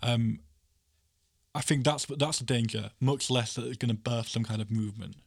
[0.02, 0.40] Um,
[1.56, 2.92] I think that's that's the danger.
[3.00, 5.18] Much less that it's going to birth some kind of movement.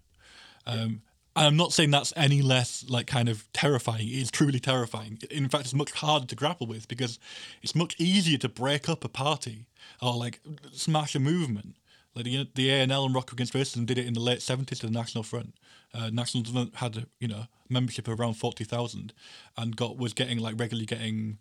[0.66, 1.02] Um,
[1.36, 4.08] I'm not saying that's any less like kind of terrifying.
[4.08, 5.18] It is truly terrifying.
[5.30, 7.18] In fact, it's much harder to grapple with because
[7.62, 9.66] it's much easier to break up a party
[10.00, 10.40] or like
[10.72, 11.76] smash a movement.
[12.14, 14.86] Like the, the ANL and Rock Against Racism did it in the late 70s to
[14.86, 15.54] the National Front.
[15.92, 19.12] Uh, National had you know membership of around 40,000
[19.58, 21.38] and got was getting like regularly getting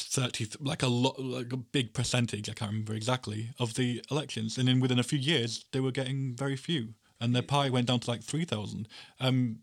[0.00, 4.58] 30 like a lot like a big percentage i can't remember exactly of the elections.
[4.58, 6.94] And then within a few years they were getting very few.
[7.20, 8.88] And their pie went down to like 3000
[9.20, 9.60] um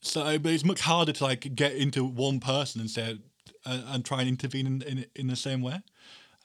[0.00, 3.18] so it's much harder to like get into one person and say
[3.66, 5.82] uh, and try and intervene in, in in the same way.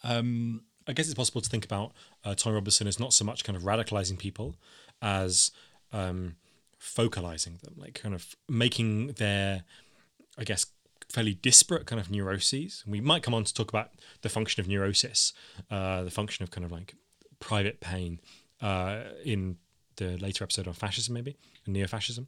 [0.03, 1.93] Um I guess it's possible to think about
[2.25, 4.55] uh, Tommy Robinson as not so much kind of radicalizing people
[5.01, 5.51] as
[5.91, 6.35] um,
[6.77, 9.63] focalizing them, like kind of making their,
[10.37, 10.65] I guess,
[11.09, 12.83] fairly disparate kind of neuroses.
[12.87, 15.33] We might come on to talk about the function of neurosis,
[15.69, 16.95] uh, the function of kind of like
[17.39, 18.19] private pain
[18.61, 19.57] uh, in
[19.97, 22.27] the later episode on fascism, maybe, and neo fascism.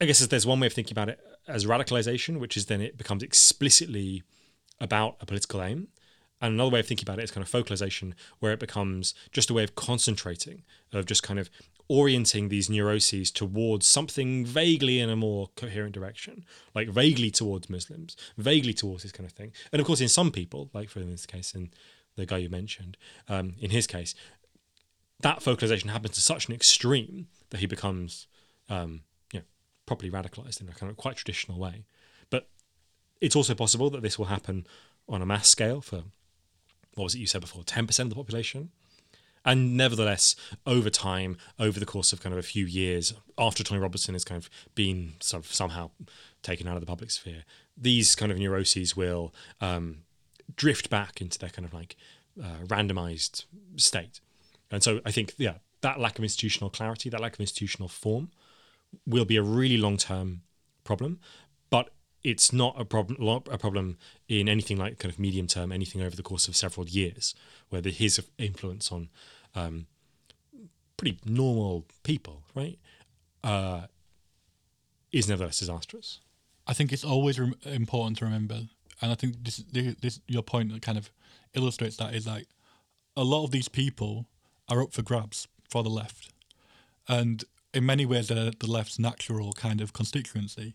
[0.00, 2.96] I guess there's one way of thinking about it as radicalization, which is then it
[2.96, 4.22] becomes explicitly
[4.80, 5.88] about a political aim.
[6.40, 9.50] And another way of thinking about it is kind of focalization, where it becomes just
[9.50, 11.50] a way of concentrating, of just kind of
[11.90, 18.16] orienting these neuroses towards something vaguely in a more coherent direction, like vaguely towards Muslims,
[18.38, 19.50] vaguely towards this kind of thing.
[19.72, 21.72] And of course, in some people, like for in this case, in
[22.14, 22.96] the guy you mentioned,
[23.28, 24.14] um, in his case,
[25.22, 28.28] that focalization happens to such an extreme that he becomes,
[28.68, 29.00] um,
[29.32, 29.44] you know,
[29.84, 31.86] properly radicalized in a kind of quite traditional way.
[32.30, 32.48] But
[33.20, 34.64] it's also possible that this will happen
[35.08, 36.04] on a mass scale for
[36.94, 38.70] what was it you said before, 10% of the population?
[39.44, 43.80] And nevertheless, over time, over the course of kind of a few years, after Tommy
[43.80, 45.90] Robinson has kind of been sort of somehow
[46.42, 47.44] taken out of the public sphere,
[47.76, 50.02] these kind of neuroses will um,
[50.56, 51.96] drift back into their kind of like
[52.42, 53.44] uh, randomized
[53.76, 54.20] state.
[54.70, 58.30] And so I think, yeah, that lack of institutional clarity, that lack of institutional form
[59.06, 60.42] will be a really long term
[60.84, 61.18] problem.
[61.70, 61.90] But
[62.22, 63.96] it's not a problem a problem
[64.28, 67.34] in anything like kind of medium term, anything over the course of several years,
[67.70, 69.08] where his influence on
[69.54, 69.86] um,
[70.96, 72.78] pretty normal people, right,
[73.42, 73.82] uh,
[75.12, 76.20] is nevertheless disastrous.
[76.66, 78.60] I think it's always rem- important to remember,
[79.00, 81.10] and I think this, this, this your point that kind of
[81.54, 82.46] illustrates that is like
[83.16, 84.26] a lot of these people
[84.68, 86.32] are up for grabs for the left,
[87.08, 90.74] and in many ways they're the left's natural kind of constituency.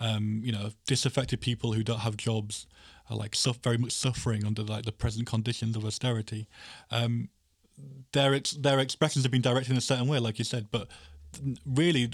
[0.00, 2.66] Um, you know, disaffected people who don't have jobs
[3.10, 6.46] are like su- very much suffering under like the present conditions of austerity.
[6.90, 7.30] Um,
[8.12, 10.88] their ex- their expressions have been directed in a certain way, like you said, but
[11.66, 12.10] really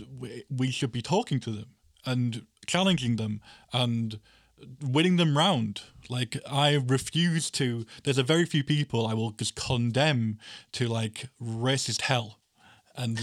[0.50, 1.66] we should be talking to them
[2.04, 3.40] and challenging them
[3.72, 4.18] and
[4.82, 5.82] winning them round.
[6.08, 7.84] Like I refuse to.
[8.02, 10.38] There's a very few people I will just condemn
[10.72, 12.38] to like racist hell
[12.96, 13.18] and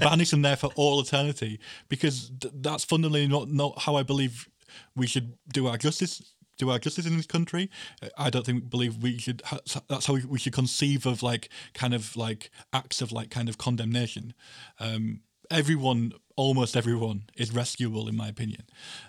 [0.00, 4.48] banish them there for all eternity because th- that's fundamentally not not how I believe
[4.94, 7.70] we should do our justice do our justice in this country.
[8.16, 9.42] I don't think believe we should.
[9.46, 13.30] Ha- that's how we, we, should conceive of like kind of like acts of like
[13.30, 14.34] kind of condemnation.
[14.78, 18.64] Um, everyone, almost everyone, is rescuable in my opinion,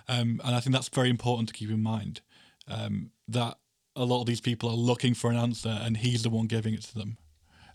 [0.07, 2.21] um, and I think that's very important to keep in mind.
[2.67, 3.57] Um, that
[3.95, 6.73] a lot of these people are looking for an answer, and he's the one giving
[6.73, 7.17] it to them.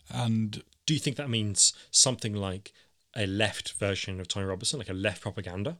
[0.09, 2.73] And do you think that means something like
[3.15, 5.77] a left version of Tony Robertson, like a left propaganda?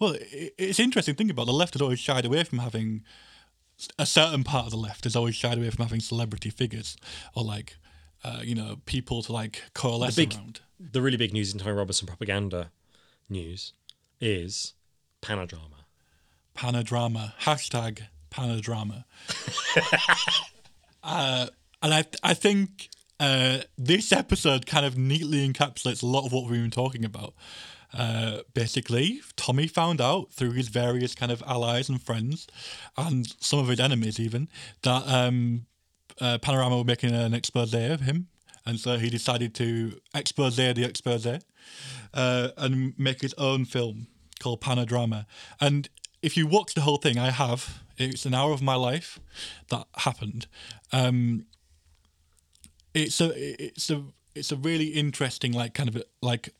[0.00, 1.46] Well, it's interesting to think about.
[1.46, 3.04] The left has always shied away from having
[3.98, 6.96] a certain part of the left has always shied away from having celebrity figures
[7.34, 7.76] or like
[8.24, 10.60] uh, you know people to like coalesce the big, around.
[10.80, 12.70] The really big news in Tony Robertson propaganda
[13.28, 13.72] news
[14.20, 14.74] is
[15.22, 15.84] panodrama.
[16.56, 19.04] Panodrama hashtag panodrama.
[21.02, 21.46] uh,
[21.82, 22.88] and I I think
[23.20, 27.34] uh, this episode kind of neatly encapsulates a lot of what we've been talking about.
[27.96, 32.46] Uh, basically, Tommy found out through his various kind of allies and friends,
[32.96, 34.48] and some of his enemies even,
[34.82, 35.66] that um,
[36.20, 38.28] uh, Panorama were making an expose of him,
[38.66, 44.60] and so he decided to expose the expose uh, and make his own film called
[44.60, 45.24] Panodrama.
[45.60, 45.88] And
[46.22, 47.82] if you watch the whole thing, I have.
[47.96, 49.18] It's an hour of my life
[49.70, 50.46] that happened.
[50.92, 51.46] Um,
[52.94, 53.32] it's a
[53.64, 56.54] it's a it's a really interesting like kind of like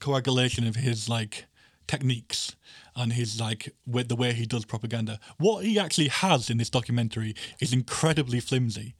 [0.00, 1.46] coagulation of his like
[1.86, 2.56] techniques
[2.94, 5.20] and his like with the way he does propaganda.
[5.38, 8.94] What he actually has in this documentary is incredibly flimsy.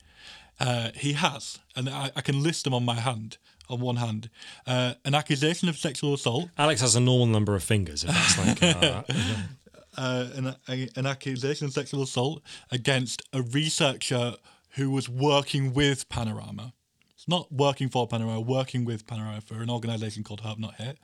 [0.59, 3.37] Uh, he has, and I, I, can list them on my hand,
[3.69, 4.31] on one hand,
[4.67, 6.49] uh, an accusation of sexual assault.
[6.57, 8.05] Alex has a normal number of fingers.
[8.05, 9.03] If that's like uh,
[9.99, 14.37] uh, an, a, an accusation of sexual assault against a researcher
[14.77, 16.73] who was working with Panorama
[17.15, 20.99] It's not working for Panorama, working with Panorama for an organisation called Hope Not Hate.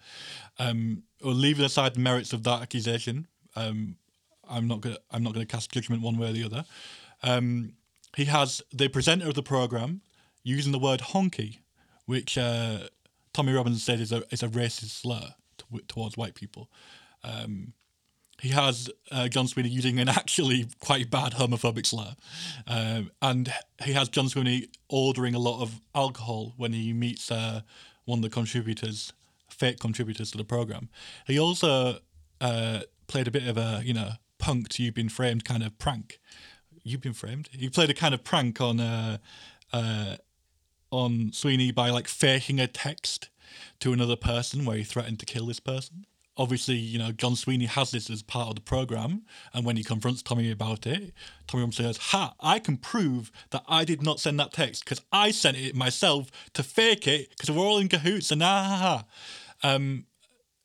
[0.58, 3.96] Um, or leaving aside the merits of that accusation, um,
[4.48, 6.64] I'm not gonna I'm not gonna cast judgment one way or the other.
[7.22, 7.72] Um,
[8.14, 10.02] he has the presenter of the program
[10.42, 11.60] using the word honky,
[12.04, 12.88] which uh,
[13.32, 16.70] Tommy Robinson said is a is a racist slur to, towards white people.
[17.24, 17.72] Um,
[18.42, 22.16] he has uh, John Sweeney using an actually quite bad homophobic slur,
[22.66, 23.52] um, and
[23.84, 27.60] he has John Sweeney ordering a lot of alcohol when he meets uh,
[28.04, 29.12] one of the contributors,
[29.48, 30.88] fake contributors to the program.
[31.24, 32.00] He also
[32.40, 36.18] uh, played a bit of a you know punked "You've Been Framed" kind of prank.
[36.82, 37.48] You've been framed.
[37.52, 39.18] He played a kind of prank on uh,
[39.72, 40.16] uh,
[40.90, 43.30] on Sweeney by like faking a text
[43.78, 47.66] to another person where he threatened to kill this person obviously, you know, John Sweeney
[47.66, 51.12] has this as part of the program, and when he confronts Tommy about it,
[51.46, 52.34] Tommy says, "Ha!
[52.40, 56.30] I can prove that I did not send that text because I sent it myself
[56.54, 58.76] to fake it because we're all in cahoots." And ah, ha,
[59.62, 59.68] ha.
[59.74, 60.06] Um,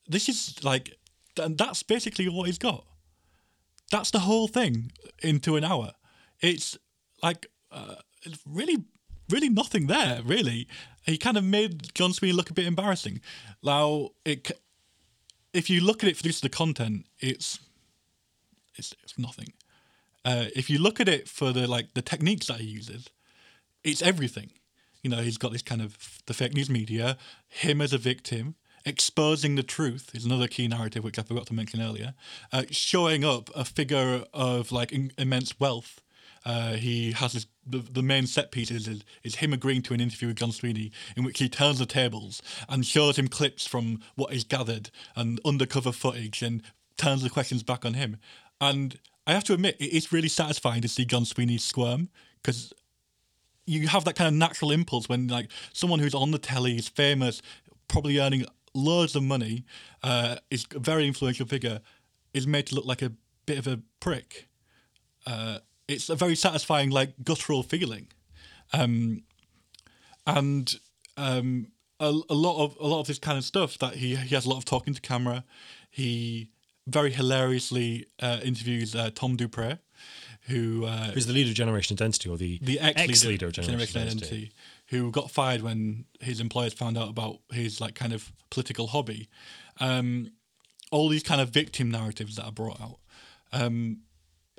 [0.06, 0.96] this is like,
[1.40, 2.84] and that's basically what he's got.
[3.90, 5.92] That's the whole thing into an hour.
[6.40, 6.78] It's
[7.22, 8.84] like uh, it's really,
[9.28, 10.22] really nothing there.
[10.24, 10.66] Really,
[11.02, 13.20] he kind of made John Sweeney look a bit embarrassing.
[13.62, 14.50] Now it
[15.52, 17.60] if you look at it for just the content, it's
[18.76, 19.52] it's, it's nothing.
[20.24, 23.08] Uh, if you look at it for the like the techniques that he uses,
[23.84, 24.50] it's everything.
[25.02, 27.16] You know, he's got this kind of the fake news media,
[27.48, 31.54] him as a victim, exposing the truth is another key narrative which I forgot to
[31.54, 32.14] mention earlier.
[32.52, 36.00] Uh, showing up a figure of like in, immense wealth
[36.44, 39.94] uh, he has his, the, the main set piece is, is, is him agreeing to
[39.94, 43.66] an interview with John Sweeney in which he turns the tables and shows him clips
[43.66, 46.62] from what he's gathered and undercover footage and
[46.96, 48.16] turns the questions back on him.
[48.60, 52.08] And I have to admit, it is really satisfying to see John Sweeney squirm
[52.42, 52.72] because
[53.66, 56.88] you have that kind of natural impulse when like someone who's on the telly is
[56.88, 57.42] famous,
[57.86, 59.64] probably earning loads of money,
[60.02, 61.80] uh, is a very influential figure,
[62.32, 63.12] is made to look like a
[63.44, 64.48] bit of a prick.
[65.26, 68.08] Uh, it's a very satisfying, like guttural feeling,
[68.72, 69.22] um,
[70.26, 70.78] and
[71.16, 74.34] um, a, a, lot of a lot of this kind of stuff that he he
[74.34, 75.44] has a lot of talking to camera.
[75.90, 76.50] He
[76.86, 79.78] very hilariously uh, interviews uh, Tom Dupre,
[80.42, 83.72] who uh, who's the leader of Generation Identity or the the ex leader, of Generation,
[83.72, 84.26] Generation Identity.
[84.26, 84.52] Identity,
[84.88, 89.28] who got fired when his employers found out about his like kind of political hobby.
[89.80, 90.32] Um,
[90.90, 92.98] all these kind of victim narratives that are brought out.
[93.52, 93.98] Um,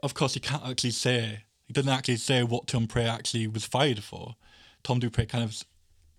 [0.03, 1.43] of course, he can't actually say.
[1.65, 4.35] He doesn't actually say what Tom Prey actually was fired for.
[4.83, 5.55] Tom Dupre kind of,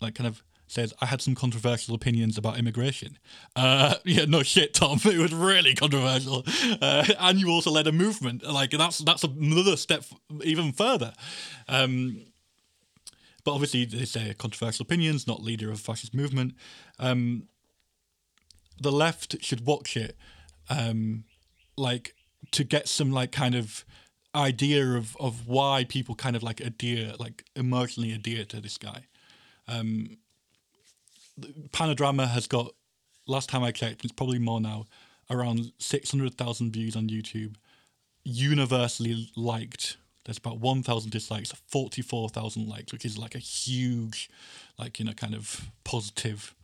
[0.01, 3.19] like, kind of says, "I had some controversial opinions about immigration."
[3.57, 5.01] Uh, yeah, no shit, Tom.
[5.05, 6.45] It was really controversial,
[6.81, 8.43] uh, and you also led a movement.
[8.45, 10.05] Like that's that's another step
[10.45, 11.13] even further.
[11.69, 12.21] Um,
[13.45, 16.55] but obviously, they say controversial opinions, not leader of fascist movement.
[16.99, 17.49] Um,
[18.81, 20.17] the left should watch it.
[20.69, 21.25] Um,
[21.77, 22.15] like
[22.53, 23.85] to get some like kind of
[24.35, 29.07] idea of of why people kind of like adhere, like emotionally adhere to this guy.
[29.69, 30.19] Um,
[31.71, 32.73] Panodrama has got
[33.27, 34.87] last time I checked, it's probably more now,
[35.31, 37.55] around six hundred thousand views on YouTube,
[38.25, 39.97] universally liked.
[40.25, 44.29] There's about one thousand dislikes, forty four thousand likes, which is like a huge,
[44.79, 46.55] like you know, kind of positive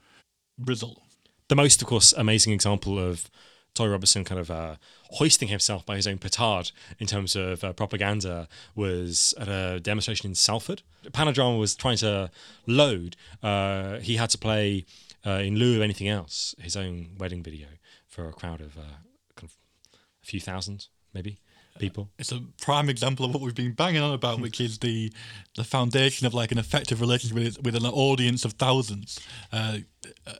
[0.58, 1.00] result.
[1.48, 3.30] The most, of course, amazing example of
[3.76, 4.76] Tommy Robinson kind of uh,
[5.10, 10.30] hoisting himself by his own petard in terms of uh, propaganda was at a demonstration
[10.30, 10.82] in Salford.
[11.10, 12.30] Panodrama was trying to
[12.66, 13.16] load.
[13.42, 14.86] Uh, he had to play,
[15.24, 17.68] uh, in lieu of anything else, his own wedding video
[18.08, 18.98] for a crowd of uh,
[19.36, 19.56] kind of
[19.92, 21.38] a few thousand, maybe
[21.78, 22.10] people.
[22.18, 25.12] It's a prime example of what we've been banging on about, which is the
[25.56, 29.20] the foundation of like an effective relationship with with an audience of thousands.
[29.52, 29.78] Uh,
[30.26, 30.32] uh,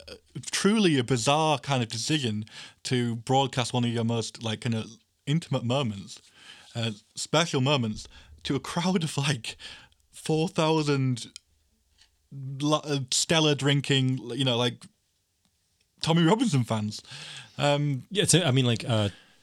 [0.51, 2.45] truly a bizarre kind of decision
[2.83, 4.85] to broadcast one of your most like kind of
[5.25, 6.21] intimate moments,
[6.75, 8.07] uh, special moments,
[8.43, 9.57] to a crowd of like
[10.11, 11.27] four thousand
[12.63, 14.85] uh, Stella drinking, you know, like
[16.01, 17.01] Tommy Robinson fans.
[17.57, 18.83] Um, yeah, I mean, like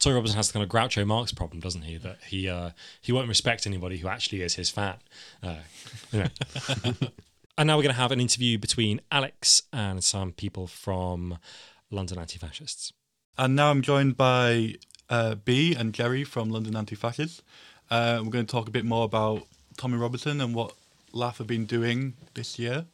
[0.04, 1.96] Tommy Robinson has the kind of Groucho Marx problem, doesn't he?
[1.96, 4.96] That he uh, he won't respect anybody who actually is his fan.
[5.42, 5.56] Uh,
[6.12, 6.28] you know.
[7.56, 11.38] and now we're going to have an interview between Alex and some people from
[11.90, 12.92] London Anti-Fascists.
[13.38, 14.74] And now I'm joined by
[15.08, 17.42] uh, B and Jerry from London Anti-Fascists.
[17.90, 19.44] Uh, we're going to talk a bit more about
[19.78, 20.74] Tommy Robinson and what
[21.14, 22.84] LAF have been doing this year.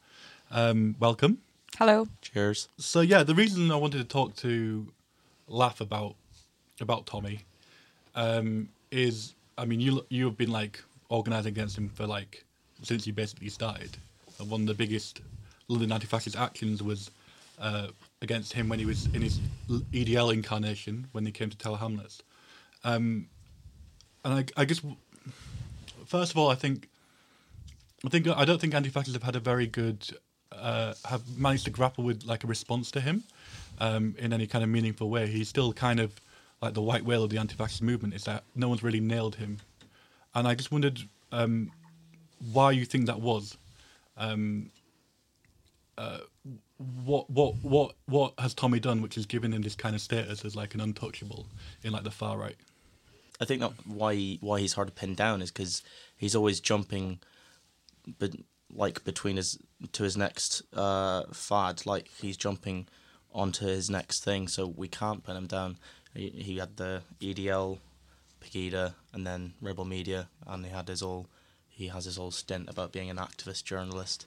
[0.49, 1.39] Um, welcome.
[1.77, 2.07] Hello.
[2.21, 2.69] Cheers.
[2.77, 4.93] So yeah, the reason I wanted to talk to
[5.49, 6.15] LAF about
[6.81, 7.41] about Tommy
[8.15, 12.43] um, is, I mean, you you have been like organizing against him for like
[12.83, 13.97] since he basically started,
[14.47, 15.21] one of the biggest
[15.67, 17.11] London anti-fascist actions was
[17.59, 17.87] uh,
[18.21, 22.23] against him when he was in his EDL incarnation when he came to Tower Hamlets.
[22.83, 23.27] Um,
[24.25, 24.81] and I, I guess,
[26.05, 26.89] first of all, I think,
[28.05, 30.07] I think I don't think anti-fascists have had a very good,
[30.51, 33.23] uh, have managed to grapple with like a response to him
[33.79, 35.27] um, in any kind of meaningful way.
[35.27, 36.19] He's still kind of
[36.61, 38.13] like the white whale of the anti-fascist movement.
[38.13, 39.59] Is that no one's really nailed him,
[40.33, 41.01] and I just wondered
[41.31, 41.71] um,
[42.51, 43.57] why you think that was.
[44.17, 44.71] Um,
[45.97, 46.19] uh,
[47.03, 50.43] what what what what has Tommy done, which has given him this kind of status
[50.43, 51.45] as like an untouchable
[51.83, 52.55] in like the far right?
[53.39, 55.83] I think that why why he's hard to pin down is because
[56.15, 57.19] he's always jumping,
[58.19, 58.31] but
[58.73, 59.57] like between his
[59.91, 62.87] to his next uh, fad, like he's jumping
[63.33, 64.47] onto his next thing.
[64.47, 65.77] So we can't pin him down.
[66.13, 67.79] He, had the EDL,
[68.41, 71.27] Pegida, and then Rebel Media, and he had his all.
[71.69, 74.25] He has his whole stint about being an activist journalist,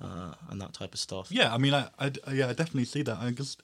[0.00, 1.28] uh, and that type of stuff.
[1.30, 3.18] Yeah, I mean, I, I yeah, I definitely see that.
[3.18, 3.62] I just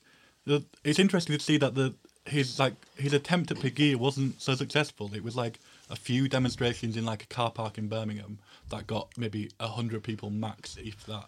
[0.82, 1.94] it's interesting to see that the
[2.26, 5.12] his like his attempt at Pegida wasn't so successful.
[5.14, 8.38] It was like a few demonstrations in like a car park in Birmingham
[8.70, 11.26] that got maybe hundred people max, if that.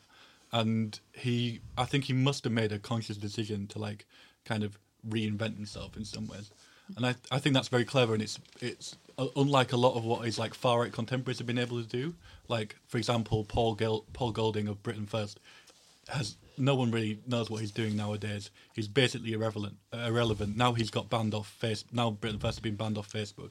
[0.52, 4.06] And he, I think he must have made a conscious decision to like
[4.44, 4.78] kind of
[5.08, 6.50] reinvent himself in some ways.
[6.96, 10.04] And I, I think that's very clever, and it's it's uh, unlike a lot of
[10.04, 12.14] what his like far right contemporaries have been able to do.
[12.48, 15.40] Like for example, Paul Gil- Paul Golding of Britain First
[16.08, 18.50] has no one really knows what he's doing nowadays.
[18.74, 19.76] He's basically irrelevant.
[19.92, 20.56] Uh, irrelevant.
[20.56, 21.84] Now he's got banned off face.
[21.92, 23.50] Now Britain First has been banned off Facebook.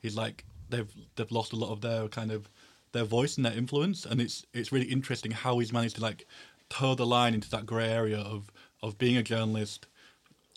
[0.00, 2.50] He's like they've they've lost a lot of their kind of
[2.92, 6.26] their voice and their influence, and it's it's really interesting how he's managed to like
[6.68, 8.50] toe the line into that grey area of
[8.82, 9.86] of being a journalist,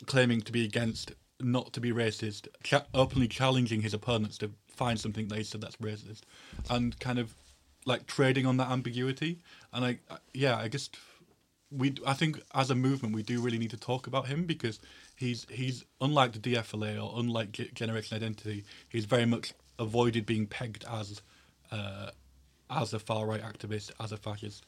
[0.06, 5.00] claiming to be against, not to be racist, cha- openly challenging his opponents to find
[5.00, 6.22] something they said that's racist,
[6.70, 7.34] and kind of
[7.86, 9.40] like trading on that ambiguity.
[9.74, 10.90] And I, I yeah, I guess
[11.72, 14.80] we I think as a movement we do really need to talk about him because
[15.16, 20.48] he's he's unlike the DFLA or unlike Ge- Generation Identity, he's very much avoided being
[20.48, 21.22] pegged as
[21.72, 22.12] uh,
[22.70, 24.66] as a far right activist, as a fascist.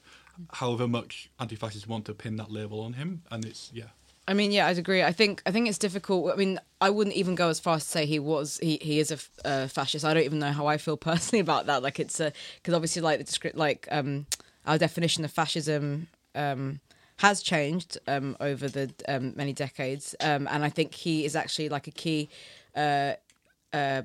[0.54, 3.90] However much anti-fascists want to pin that label on him, and it's yeah.
[4.30, 5.02] I mean, yeah, I'd agree.
[5.02, 6.32] I think I think it's difficult.
[6.32, 9.00] I mean, I wouldn't even go as far as to say he was he, he
[9.00, 9.18] is a
[9.48, 10.06] uh, fascist.
[10.06, 11.82] I don't even know how I feel personally about that.
[11.82, 14.28] Like it's a because obviously like the descript like um
[14.68, 16.80] our definition of fascism um
[17.18, 21.70] has changed um over the um, many decades um and I think he is actually
[21.70, 22.30] like a key
[22.76, 23.14] uh
[23.74, 24.04] uh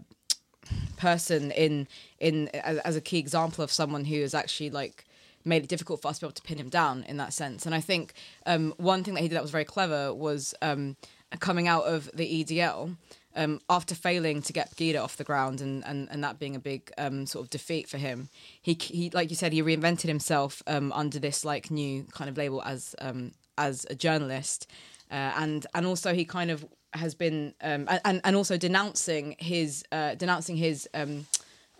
[0.97, 1.87] person in
[2.18, 5.03] in as a key example of someone who is actually like
[5.45, 7.66] made it difficult for us to be able to pin him down in that sense.
[7.66, 8.14] And I think
[8.47, 10.97] um, one thing that he did that was very clever was um,
[11.40, 12.97] coming out of the EDL
[13.36, 16.61] um, after failing to get Pegida off the ground and, and, and that being a
[16.61, 18.28] big um, sort of defeat for him.
[18.61, 22.36] He, he like you said, he reinvented himself um, under this like new kind of
[22.36, 24.68] label as um, as a journalist,
[25.11, 29.84] uh, and and also he kind of has been um, and and also denouncing his
[29.92, 31.26] uh, denouncing his um,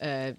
[0.01, 0.33] uh,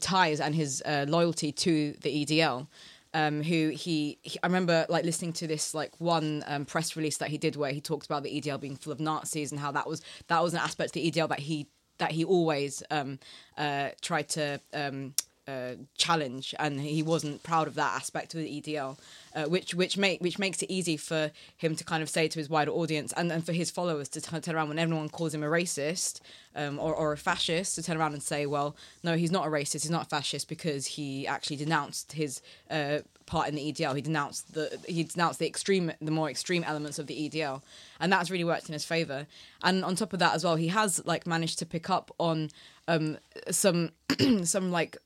[0.00, 2.66] ties and his uh, loyalty to the EDL.
[3.14, 7.16] Um, who he, he, I remember like listening to this like one um, press release
[7.16, 9.72] that he did where he talked about the EDL being full of Nazis and how
[9.72, 13.18] that was that was an aspect of the EDL that he that he always um,
[13.56, 15.14] uh, tried to um,
[15.48, 18.98] uh, challenge, and he wasn't proud of that aspect of the EDL,
[19.34, 22.38] uh, which which make which makes it easy for him to kind of say to
[22.38, 25.32] his wider audience and, and for his followers to turn, turn around when everyone calls
[25.32, 26.20] him a racist
[26.54, 29.50] um, or, or a fascist to turn around and say, well, no, he's not a
[29.50, 33.94] racist, he's not a fascist because he actually denounced his uh, part in the EDL.
[33.94, 37.62] He denounced the he denounced the extreme, the more extreme elements of the EDL,
[38.00, 39.26] and that's really worked in his favor.
[39.62, 42.50] And on top of that as well, he has like managed to pick up on
[42.86, 43.18] um,
[43.50, 43.92] some
[44.42, 44.98] some like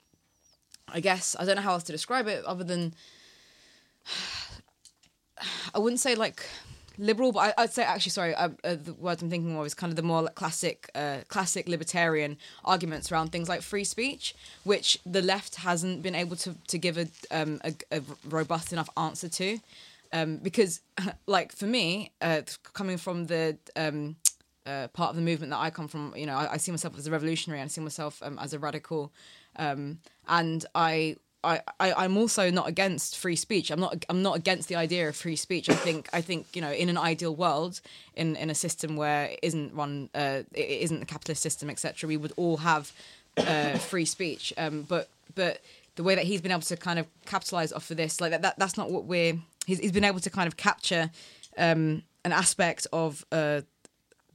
[0.88, 2.94] I guess I don't know how else to describe it other than
[5.74, 6.44] I wouldn't say like
[6.98, 9.90] liberal, but I, would say actually sorry, uh, the words I'm thinking of is kind
[9.90, 14.98] of the more like, classic, uh, classic libertarian arguments around things like free speech, which
[15.04, 19.28] the left hasn't been able to to give a um, a, a robust enough answer
[19.28, 19.58] to,
[20.12, 20.80] um, because
[21.26, 24.16] like for me, uh, coming from the um,
[24.66, 26.96] uh, part of the movement that I come from, you know, I, I see myself
[26.98, 29.12] as a revolutionary and I see myself um, as a radical,
[29.56, 29.98] um,
[30.28, 33.70] and I, I, I, am also not against free speech.
[33.70, 35.68] I'm not, I'm not against the idea of free speech.
[35.68, 37.80] I think, I think, you know, in an ideal world,
[38.14, 42.06] in in a system where it isn't run, uh, it isn't the capitalist system, etc.,
[42.06, 42.92] we would all have
[43.36, 44.52] uh, free speech.
[44.56, 45.60] Um, but, but
[45.96, 48.42] the way that he's been able to kind of capitalize off of this, like that,
[48.42, 49.38] that that's not what we're.
[49.66, 51.10] He's, he's been able to kind of capture
[51.56, 53.62] um, an aspect of uh,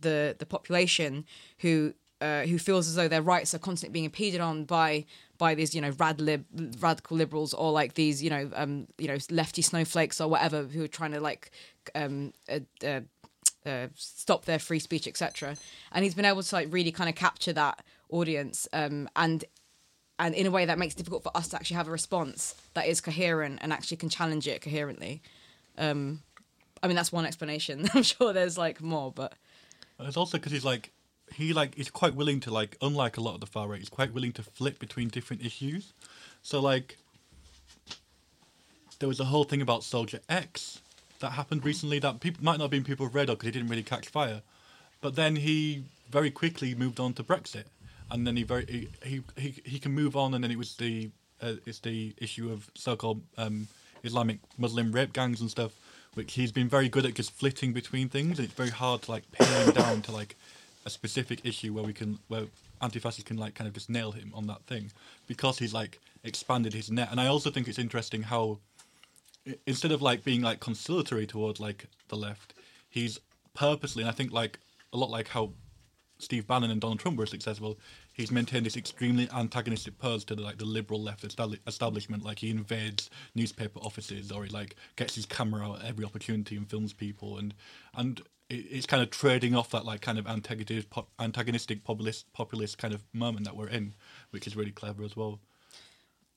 [0.02, 1.26] the the population
[1.60, 5.06] who uh, who feels as though their rights are constantly being impeded on by
[5.38, 6.46] by these you know rad lib
[6.80, 10.84] radical liberals or like these you know um you know lefty snowflakes or whatever who
[10.84, 11.52] are trying to like
[11.94, 13.02] um uh, uh,
[13.66, 15.56] uh, stop their free speech etc
[15.92, 19.46] and he's been able to like really kind of capture that audience um and
[20.20, 22.56] and in a way that makes it difficult for us to actually have a response
[22.74, 25.22] that is coherent and actually can challenge it coherently.
[25.78, 26.24] Um
[26.82, 27.88] i mean that's one explanation.
[27.94, 29.34] I'm sure there's like more but
[30.00, 30.92] It's also because he's like
[31.34, 33.90] he like is quite willing to like unlike a lot of the far right, he's
[33.90, 35.94] quite willing to flip between different issues.
[36.42, 36.98] So like
[39.00, 40.82] there was a whole thing about Soldier X
[41.20, 43.84] that happened recently that people might not have been people read because it didn't really
[43.84, 44.42] catch fire,
[45.02, 47.66] but then he very quickly moved on to Brexit,
[48.12, 50.76] and then he very he he he, he can move on, and then it was
[50.76, 51.10] the
[51.42, 53.68] uh, it's the issue of so-called um,
[54.04, 55.72] Islamic Muslim rape gangs and stuff,
[56.14, 58.40] which he's been very good at just flitting between things.
[58.40, 60.36] and It's very hard to like pin him down to like
[60.88, 62.46] a specific issue where we can where
[62.82, 64.90] anti-fascists can like kind of just nail him on that thing
[65.28, 67.10] because he's like expanded his net.
[67.12, 68.60] And I also think it's interesting how
[69.66, 72.54] instead of like being like conciliatory toward like the left,
[72.90, 73.20] he's
[73.54, 74.60] purposely and I think like
[74.94, 75.52] a lot like how
[76.20, 77.78] Steve Bannon and Donald Trump were successful,
[78.14, 82.24] he's maintained this extremely antagonistic pose to the, like the liberal left establi- establishment.
[82.24, 86.56] Like he invades newspaper offices, or he like gets his camera out at every opportunity
[86.56, 87.54] and films people, and
[87.94, 90.88] and it's kind of trading off that like kind of antagonistic,
[91.20, 93.94] antagonistic populist populist kind of moment that we're in,
[94.32, 95.40] which is really clever as well.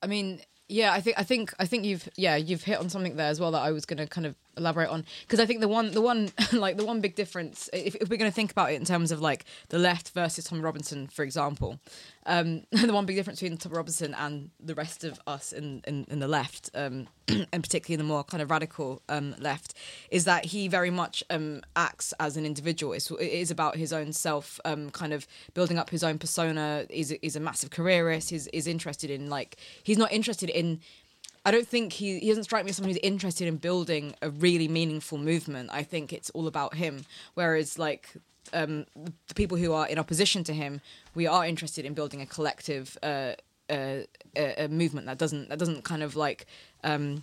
[0.02, 3.16] I mean, yeah, I think I think I think you've yeah you've hit on something
[3.16, 5.60] there as well that I was going to kind of elaborate on because I think
[5.60, 8.50] the one the one like the one big difference if, if we're going to think
[8.50, 11.78] about it in terms of like the left versus Tommy Robinson for example,
[12.26, 16.06] um, the one big difference between Tommy Robinson and the rest of us in in,
[16.10, 17.06] in the left um,
[17.52, 19.74] and particularly in the more kind of radical um, left
[20.10, 22.92] is that he very much um, acts as an individual.
[22.92, 26.86] It's, it is about his own self, um, kind of building up his own persona.
[26.90, 28.30] He's, he's a massive careerist.
[28.30, 30.80] He's, is interested in like he's not interested in.
[31.44, 34.30] I don't think he he doesn't strike me as someone who's interested in building a
[34.30, 35.70] really meaningful movement.
[35.72, 37.04] I think it's all about him.
[37.34, 38.10] Whereas like
[38.52, 40.80] um, the people who are in opposition to him,
[41.14, 42.96] we are interested in building a collective.
[43.02, 43.32] Uh,
[43.68, 44.00] uh,
[44.36, 46.44] a, movement that doesn't that doesn't kind of like
[46.82, 47.22] um,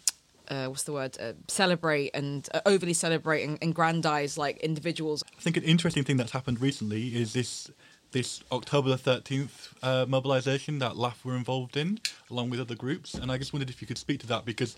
[0.50, 5.24] uh, what's the word uh, celebrate and uh, overly celebrate and grandize like individuals.
[5.38, 7.70] I think an interesting thing that's happened recently is this
[8.12, 12.00] this October the thirteenth uh, mobilisation that LAF were involved in,
[12.30, 13.14] along with other groups.
[13.14, 14.76] And I just wondered if you could speak to that because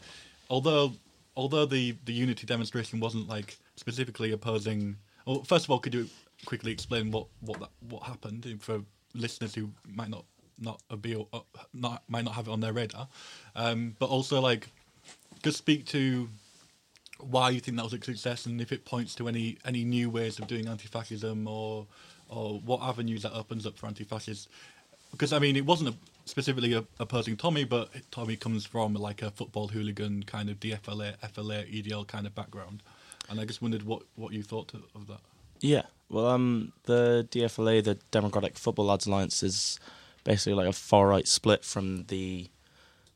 [0.49, 0.93] although
[1.35, 4.97] although the the unity demonstration wasn't like specifically opposing.
[5.25, 6.09] Well, first of all, could you
[6.45, 8.81] quickly explain what what that, what happened for
[9.13, 10.25] listeners who might not
[10.59, 11.39] not be uh,
[11.73, 13.07] not might not have it on their radar,
[13.55, 14.67] um, but also like
[15.43, 16.29] just speak to
[17.19, 20.09] why you think that was a success and if it points to any any new
[20.09, 21.85] ways of doing anti-fascism or
[22.29, 24.47] or what avenues that opens up for anti-fascists?
[25.11, 25.93] Because i mean it wasn't a,
[26.25, 31.63] specifically opposing tommy but tommy comes from like a football hooligan kind of dfla fla
[31.63, 32.83] edl kind of background.
[33.29, 35.19] And i just wondered what what you thought of of that.
[35.61, 39.79] Yeah, well, um, the DFLA, the Democratic Football Lads Alliance, is
[40.23, 42.47] basically like a far right split from the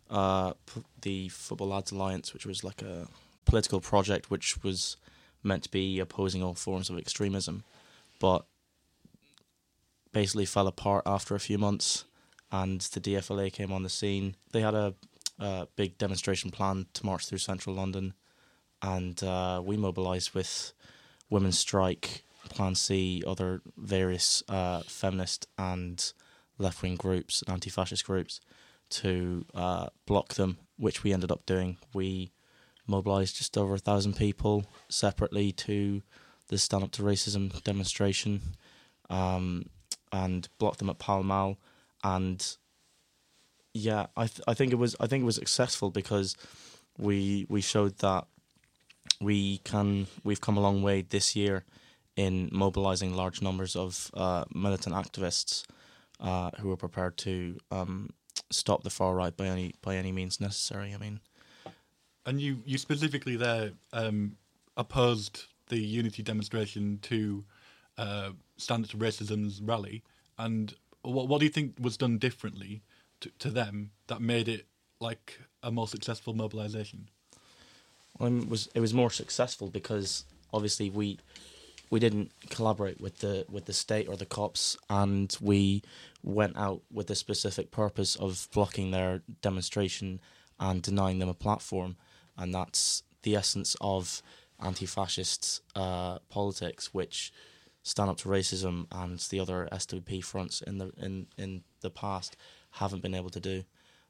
[0.10, 3.08] uh, p- the Football Lads Alliance, which was like a
[3.46, 4.96] political project which was
[5.42, 7.64] meant to be opposing all forms of extremism,
[8.20, 8.46] but
[10.14, 12.06] basically fell apart after a few months,
[12.52, 14.36] and the DFLA came on the scene.
[14.52, 14.94] They had a,
[15.40, 18.14] a big demonstration plan to march through central London,
[18.82, 20.74] and uh, we mobilised with
[21.30, 26.14] Women's Strike, Plan C, other various uh, feminist and
[26.58, 28.40] left wing groups and anti fascist groups
[28.90, 31.78] to uh, block them, which we ended up doing.
[31.94, 32.32] We
[32.86, 36.04] mobilised just over a thousand people separately to
[36.50, 38.42] the Stand Up to Racism demonstration
[39.10, 39.66] um,
[40.14, 41.58] and blocked them at Pall Mall.
[42.04, 42.56] And
[43.74, 46.38] yeah, I th- I think it was I think it was successful because
[46.98, 48.28] we we showed that
[49.20, 51.66] we can we've come a long way this year
[52.16, 55.66] in mobilizing large numbers of uh, militant activists
[56.20, 58.12] uh, who are prepared to um,
[58.52, 60.94] stop the far right by any by any means necessary.
[60.94, 61.20] I mean,
[62.26, 64.38] and you you specifically there um,
[64.78, 67.44] opposed the unity demonstration to
[67.98, 70.04] uh, stand up to racism's rally
[70.38, 72.82] and what what do you think was done differently
[73.20, 74.66] to, to them that made it
[75.00, 77.10] like a more successful mobilization?
[78.18, 81.20] Well, it was it was more successful because obviously we
[81.90, 85.84] we didn't collaborate with the with the state or the cops, and we
[86.24, 90.20] went out with the specific purpose of blocking their demonstration
[90.60, 91.98] and denying them a platform,
[92.38, 94.22] and that's the essence of
[94.62, 97.34] anti-fascist uh, politics, which
[97.84, 102.36] stand up to racism and the other SWP fronts in the in in the past
[102.72, 103.64] haven't been able to do.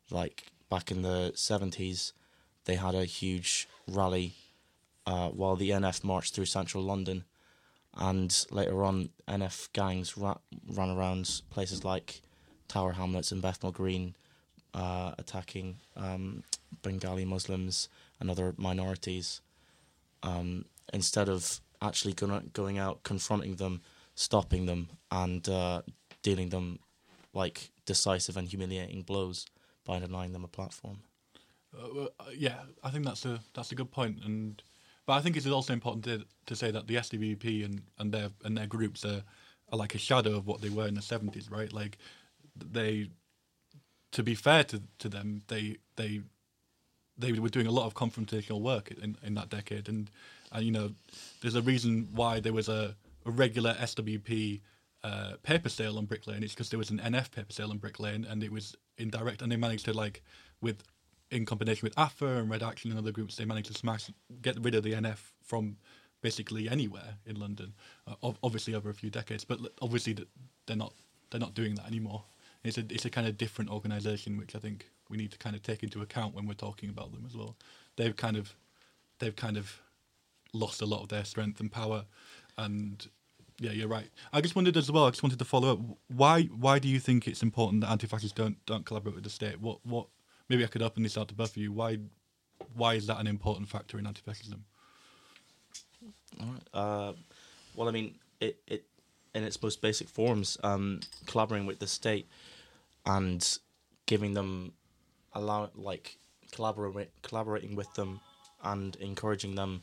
[0.10, 2.14] Like back in the seventies,
[2.66, 4.36] they had a huge rally
[5.06, 7.26] uh, while the NF marched through central London,
[7.96, 12.22] and later on, NF gangs ra- ran around places like
[12.68, 14.16] Tower Hamlets and Bethnal Green,
[14.74, 16.44] uh, attacking um,
[16.82, 19.42] Bengali Muslims and other minorities.
[20.22, 23.82] Um, instead of actually going going out, confronting them,
[24.16, 25.82] stopping them, and uh,
[26.24, 26.80] dealing them
[27.34, 29.46] like decisive and humiliating blows
[29.86, 31.00] by denying them a platform.
[31.76, 34.62] Uh, well, uh, yeah, I think that's a that's a good point, and
[35.06, 38.30] but I think it's also important to to say that the SWP and, and their
[38.44, 39.24] and their groups are,
[39.72, 41.72] are like a shadow of what they were in the seventies, right?
[41.74, 41.98] Like
[42.56, 43.10] they,
[44.12, 46.22] to be fair to, to them, they they
[47.18, 50.10] they were doing a lot of confrontational work in, in that decade, and
[50.54, 50.92] and you know,
[51.42, 52.96] there's a reason why there was a,
[53.26, 54.62] a regular SWP
[55.04, 56.44] uh, paper sale on Brick Lane.
[56.44, 59.42] It's because there was an NF paper sale on Brick Lane, and it was indirect,
[59.42, 60.24] and they managed to like
[60.62, 60.84] with
[61.32, 64.10] in combination with AFA and Red Action and other groups, they managed to smash
[64.42, 65.78] get rid of the NF from
[66.22, 67.74] basically anywhere in London.
[68.08, 70.16] Uh, obviously over a few decades, but obviously
[70.66, 70.94] they're not
[71.32, 72.24] they're not doing that anymore.
[72.64, 75.56] It's a it's a kind of different organisation, which I think we need to kind
[75.56, 77.56] of take into account when we're talking about them as well.
[77.98, 78.56] They've kind of
[79.20, 79.82] they've kind of
[80.54, 82.06] lost a lot of their strength and power,
[82.58, 83.08] and
[83.60, 84.10] yeah, you're right.
[84.32, 85.06] I just wondered as well.
[85.06, 85.80] I just wanted to follow up.
[86.08, 89.60] Why why do you think it's important that anti-fascists don't don't collaborate with the state?
[89.60, 90.08] What what
[90.50, 91.72] maybe I could open this out to both of you.
[91.72, 92.00] Why
[92.76, 94.64] why is that an important factor in anti-fascism?
[96.42, 96.68] All right.
[96.74, 97.14] Uh,
[97.76, 98.86] well, I mean, it, it
[99.34, 102.28] in its most basic forms, um, collaborating with the state
[103.06, 103.58] and
[104.06, 104.74] giving them
[105.34, 106.18] allow like
[106.52, 108.20] collaborate collaborating with them
[108.64, 109.82] and encouraging them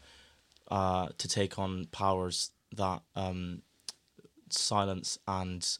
[0.70, 3.62] uh, to take on powers that um,
[4.50, 5.78] silence and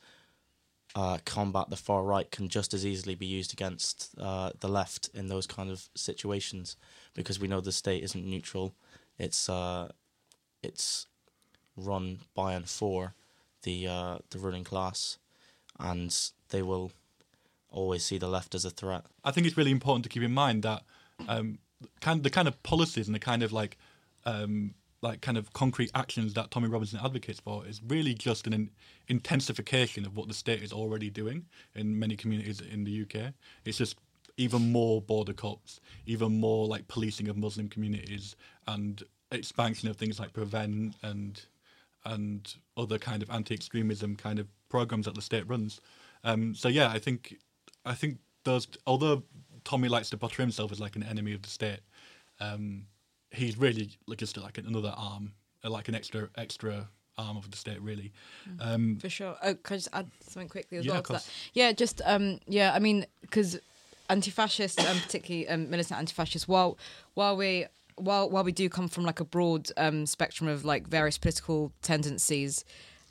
[0.95, 5.09] uh, combat the far right can just as easily be used against uh, the left
[5.14, 6.76] in those kind of situations
[7.14, 8.74] because we know the state isn't neutral.
[9.18, 9.91] It's uh,
[10.62, 11.07] it's
[11.76, 13.14] run by and for
[13.62, 15.18] the uh, the ruling class,
[15.78, 16.16] and
[16.49, 16.91] they will
[17.70, 19.05] always see the left as a threat.
[19.22, 20.82] I think it's really important to keep in mind that
[21.28, 21.59] um,
[22.01, 23.78] kind the kind of policies and the kind of like
[24.24, 28.53] um, like kind of concrete actions that Tommy Robinson advocates for is really just an
[28.53, 28.70] in-
[29.09, 33.32] intensification of what the state is already doing in many communities in the UK.
[33.64, 33.96] It's just
[34.36, 38.36] even more border cops, even more like policing of Muslim communities,
[38.66, 41.42] and expansion of things like Prevent and
[42.05, 45.80] and other kind of anti-extremism kind of programs that the state runs.
[46.24, 47.36] Um, so yeah, I think
[47.84, 49.22] I think those although
[49.64, 51.80] Tommy likes to portray himself as like an enemy of the state.
[52.40, 52.86] Um,
[53.31, 55.33] he's really like just like another arm,
[55.64, 58.12] uh, like an extra extra arm of the state, really.
[58.49, 58.74] Mm.
[58.74, 59.37] Um, For sure.
[59.43, 61.03] Oh, can I just add something quickly as yeah, well?
[61.03, 61.28] That?
[61.55, 62.72] Yeah, just um, yeah.
[62.74, 63.59] I mean, because
[64.09, 66.78] anti-fascists and particularly um, militant anti-fascists, while
[67.14, 67.66] while we
[67.97, 71.72] while while we do come from like a broad um, spectrum of like various political
[71.83, 72.64] tendencies,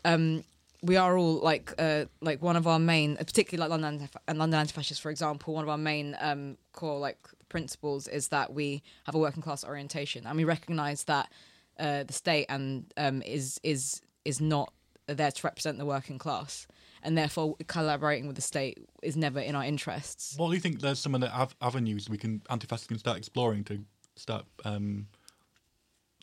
[0.06, 0.44] um,
[0.82, 4.60] we are all like uh, like one of our main, particularly like London and London
[4.60, 7.18] anti-fascists, for example, one of our main um, core like
[7.50, 11.32] principles is that we have a working class orientation and we recognize that
[11.80, 14.74] uh, the state and um, is is is not
[15.08, 16.68] there to represent the working class
[17.02, 20.36] and therefore collaborating with the state is never in our interests.
[20.38, 20.82] What do you think?
[20.82, 23.80] There's some of the av- avenues we can anti-fascists can start exploring to
[24.16, 25.08] start um,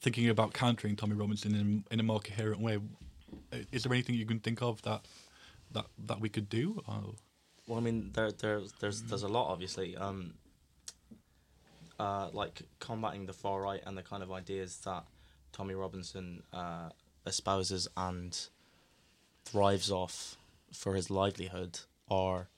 [0.00, 2.78] thinking about countering Tommy Robinson in, in a more coherent way.
[3.72, 5.06] Is there anything you can think of that
[5.72, 6.82] that that we could do?
[6.86, 7.14] Or?
[7.66, 9.96] Well, I mean, there, there's there's there's a lot, obviously.
[9.96, 10.34] Um,
[11.99, 15.05] uh, like combating the far right and the kind of ideas that
[15.53, 16.90] Tommy Robinson uh,
[17.24, 18.38] espouses and
[19.44, 20.36] thrives off
[20.72, 21.80] for his livelihood
[22.11, 22.49] are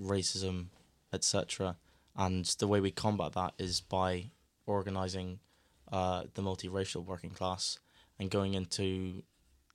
[0.00, 0.66] racism,
[1.12, 1.76] etc.
[2.16, 4.30] And the way we combat that is by
[4.66, 5.40] organizing
[5.92, 7.78] uh, the multiracial working class
[8.18, 9.22] and going into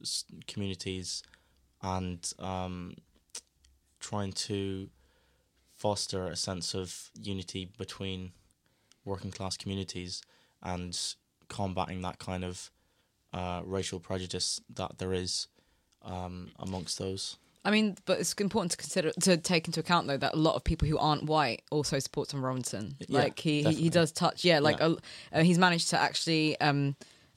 [0.02, 1.24] s- communities
[1.82, 2.96] and um,
[4.00, 4.90] trying to
[5.76, 8.32] foster a sense of unity between
[9.06, 10.22] working class communities
[10.62, 10.97] and
[11.47, 12.72] combating that kind of
[13.34, 15.47] uh, racial prejudice that there is
[16.04, 17.38] um, amongst those.
[17.64, 20.56] I mean, but it's important to consider to take into account though that a lot
[20.56, 22.95] of people who aren't white also support Tom Robinson.
[23.08, 24.60] Yeah, like he, he, he does touch, yeah.
[24.60, 24.95] Like yeah.
[25.32, 26.95] Uh, he's managed to actually um,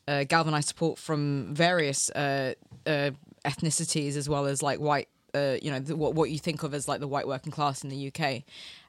[0.08, 2.54] uh, galvanize support from various uh,
[2.86, 3.10] uh
[3.44, 6.74] ethnicities as well as like white uh, you know the, what what you think of
[6.74, 8.42] as like the white working class in the UK,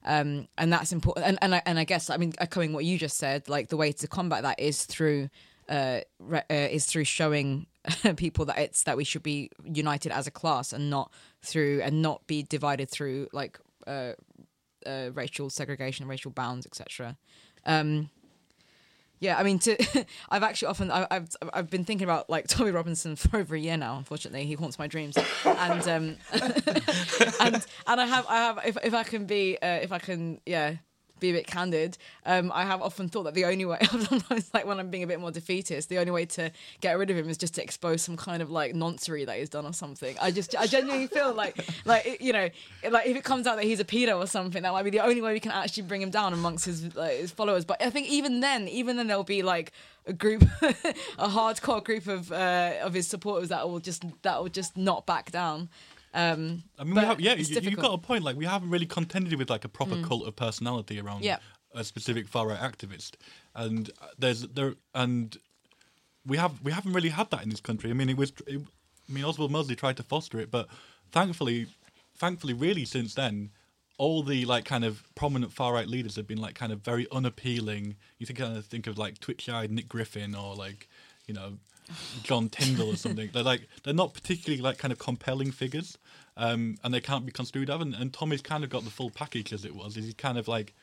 [0.05, 1.27] um, and that's important.
[1.27, 3.77] And and I, and I guess I mean echoing what you just said, like the
[3.77, 5.29] way to combat that is through
[5.69, 7.67] uh, re- uh, is through showing
[8.15, 12.01] people that it's that we should be united as a class and not through and
[12.01, 14.13] not be divided through like uh,
[14.85, 17.17] uh, racial segregation, racial bounds, etc.
[19.19, 22.71] yeah, I mean, to I've actually often I, I've I've been thinking about like Tommy
[22.71, 23.97] Robinson for over a year now.
[23.97, 26.17] Unfortunately, he haunts my dreams, and um,
[27.39, 30.41] and and I have I have if if I can be uh, if I can
[30.45, 30.75] yeah
[31.19, 34.65] be a bit candid, um, I have often thought that the only way, sometimes like
[34.65, 36.51] when I'm being a bit more defeatist, the only way to
[36.81, 39.49] get rid of him is just to expose some kind of like noncery that he's
[39.49, 40.15] done or something.
[40.21, 42.49] I just, I genuinely feel like, like you know,
[42.89, 44.99] like if it comes out that he's a pedo or something, that might be the
[44.99, 47.65] only way we can actually bring him down amongst his like, his followers.
[47.65, 49.71] But I think even then, even then, there'll be like
[50.05, 50.43] a group,
[51.17, 55.05] a hardcore group of uh, of his supporters that will just that will just not
[55.05, 55.69] back down.
[56.15, 58.23] Um, I mean, we have, yeah, you, you've got a point.
[58.23, 61.37] Like, we haven't really contended with like a proper cult of personality around Yeah.
[61.73, 63.11] a specific far right activist,
[63.53, 65.37] and there's there and
[66.25, 67.89] we have we haven't really had that in this country.
[67.89, 68.61] I mean, it was, it,
[69.09, 70.67] I mean, Oswald Mosley tried to foster it, but
[71.11, 71.67] thankfully,
[72.17, 73.51] thankfully, really since then,
[73.97, 77.07] all the like kind of prominent far right leaders have been like kind of very
[77.11, 77.95] unappealing.
[78.19, 80.87] You think kind of think of like twitch-eyed Nick Griffin or like
[81.27, 81.57] you know
[82.23, 83.29] John Tyndall or something.
[83.33, 85.97] They're like they're not particularly like kind of compelling figures,
[86.37, 87.81] um, and they can't be construed of.
[87.81, 89.95] And, and Tommy's kind of got the full package as it was.
[89.95, 90.73] He's kind of like,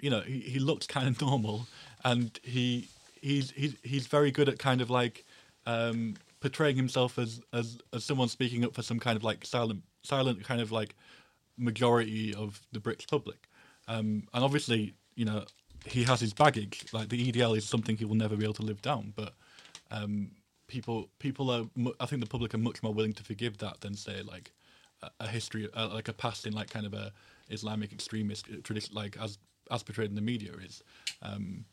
[0.00, 1.66] you know, he, he looks kind of normal,
[2.04, 2.88] and he
[3.20, 5.24] he's he's he's very good at kind of like
[5.66, 9.82] um, portraying himself as as as someone speaking up for some kind of like silent
[10.02, 10.94] silent kind of like
[11.56, 13.48] majority of the British public.
[13.88, 15.44] Um, and obviously, you know,
[15.84, 16.86] he has his baggage.
[16.92, 19.12] Like the EDL is something he will never be able to live down.
[19.16, 19.34] But
[19.90, 20.30] um,
[20.68, 21.64] people, people are.
[22.00, 24.52] I think the public are much more willing to forgive that than say like
[25.20, 27.12] a, history, uh, like a past in like kind of a
[27.50, 29.38] Islamic extremist tradition, like as
[29.70, 30.82] as portrayed in the media is.
[31.22, 31.64] Um,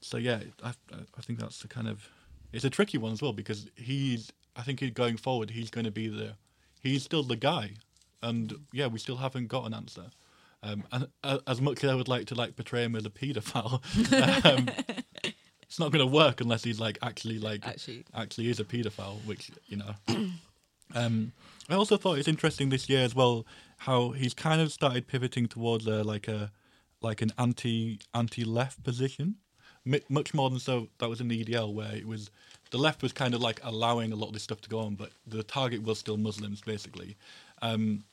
[0.00, 2.08] so yeah, I, I think that's the kind of
[2.52, 5.84] it's a tricky one as well because he's I think he going forward he's going
[5.84, 6.34] to be the
[6.82, 7.72] he's still the guy,
[8.22, 10.06] and yeah, we still haven't got an answer.
[10.62, 13.10] Um, and uh, as much as I would like to like portray him as a
[13.10, 13.80] paedophile,
[14.44, 14.68] um,
[15.62, 18.04] it's not going to work unless he's like actually like Actually.
[18.14, 19.94] actually is a paedophile, which you know.
[20.94, 21.32] Um,
[21.68, 23.46] I also thought it's interesting this year as well
[23.78, 26.50] how he's kind of started pivoting towards a like a
[27.00, 29.36] like an anti anti left position,
[29.86, 32.30] M- much more than so that was in the EDL where it was
[32.70, 34.94] the left was kind of like allowing a lot of this stuff to go on,
[34.94, 37.16] but the target was still Muslims basically.
[37.62, 38.04] Um,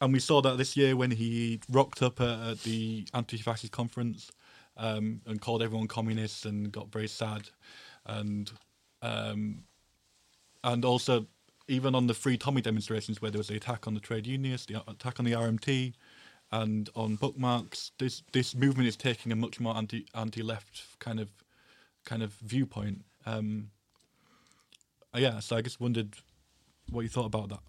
[0.00, 4.30] and we saw that this year when he rocked up at, at the anti-fascist conference
[4.76, 7.48] um, and called everyone communists and got very sad,
[8.06, 8.50] and
[9.02, 9.64] um,
[10.64, 11.26] and also
[11.68, 14.66] even on the Free Tommy demonstrations where there was the attack on the trade unionists,
[14.66, 15.94] the attack on the RMT,
[16.50, 21.18] and on bookmarks, this this movement is taking a much more anti anti left kind
[21.18, 21.30] of
[22.04, 23.04] kind of viewpoint.
[23.24, 23.70] Um,
[25.14, 26.16] yeah, so I just wondered
[26.90, 27.60] what you thought about that.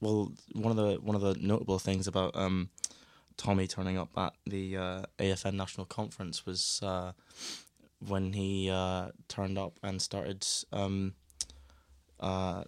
[0.00, 2.70] Well, one of the one of the notable things about um,
[3.36, 7.12] Tommy turning up at the uh, AFN National Conference was uh,
[8.06, 11.14] when he uh, turned up and started um,
[12.20, 12.64] uh,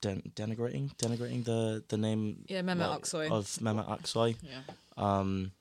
[0.00, 3.30] den- denigrating denigrating the, the name Yeah, Mehmet like, Aksoy.
[3.30, 4.36] of Mehmet Aksoy.
[4.42, 4.60] Yeah.
[4.96, 5.52] Um,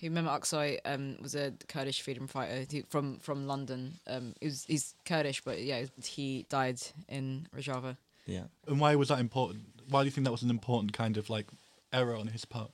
[0.00, 3.94] Who Mehmet Aksoy um, was a Kurdish freedom fighter who- from from London.
[4.06, 7.96] Um, he was, he's Kurdish, but yeah, he died in Rojava.
[8.26, 8.44] yeah.
[8.66, 9.64] And why was that important?
[9.88, 11.46] Why do you think that was an important kind of like
[11.92, 12.70] error on his part?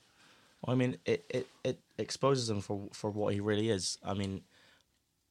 [0.61, 3.99] Well, I mean, it, it, it exposes him for for what he really is.
[4.05, 4.43] I mean,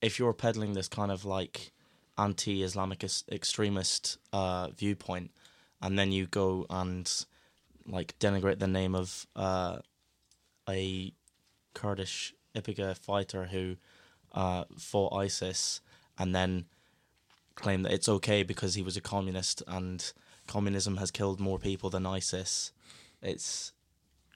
[0.01, 1.72] if you're peddling this kind of like
[2.17, 5.31] anti-Islamic extremist uh, viewpoint,
[5.81, 7.25] and then you go and
[7.85, 9.77] like denigrate the name of uh,
[10.69, 11.13] a
[11.73, 13.77] Kurdish YPG fighter who
[14.31, 15.81] uh, fought ISIS,
[16.17, 16.65] and then
[17.55, 20.13] claim that it's okay because he was a communist and
[20.47, 22.71] communism has killed more people than ISIS.
[23.21, 23.73] It's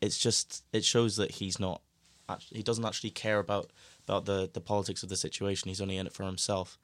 [0.01, 1.82] it's just it shows that he's not
[2.49, 3.71] he doesn't actually care about
[4.07, 6.78] about the the politics of the situation he's only in it for himself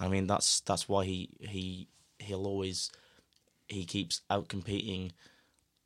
[0.00, 1.88] i mean that's that's why he he
[2.18, 2.90] he'll always
[3.68, 5.12] he keeps out competing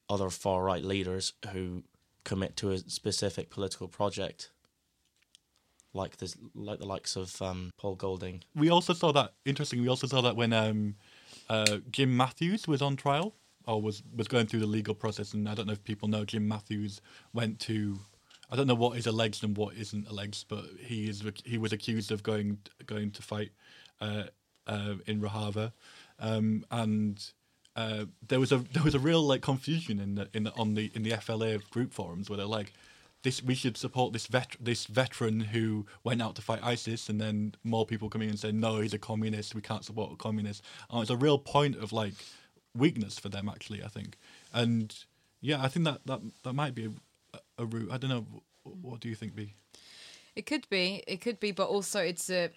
[0.09, 1.83] other far right leaders who
[2.25, 4.51] commit to a specific political project
[5.93, 9.81] like this like the likes of um, paul golding We also saw that interesting.
[9.81, 10.97] We also saw that when um,
[11.49, 13.35] uh, Jim Matthews was on trial
[13.67, 16.25] or was was going through the legal process, and I don't know if people know
[16.25, 17.01] Jim Matthews
[17.33, 17.99] went to.
[18.51, 21.73] I don't know what is alleged and what isn't alleged, but he is he was
[21.73, 23.53] accused of going going to fight
[24.05, 24.23] uh,
[24.67, 25.73] uh, in Rojava,
[26.19, 27.33] um, and
[27.77, 30.75] uh, there was a there was a real like confusion in the in the on
[30.75, 32.73] the in the FLA group forums where they're like,
[33.23, 37.21] this we should support this vet this veteran who went out to fight ISIS, and
[37.21, 40.17] then more people coming in and saying no, he's a communist, we can't support a
[40.17, 40.63] communist.
[40.91, 42.15] And it's a real point of like
[42.77, 44.17] weakness for them actually, I think,
[44.53, 44.95] and
[45.41, 46.91] yeah, I think that that that might be
[47.35, 47.91] a, a route.
[47.91, 48.27] I don't know.
[48.63, 49.55] What do you think, B?
[50.37, 51.03] It could be.
[51.07, 52.51] It could be, but also it's a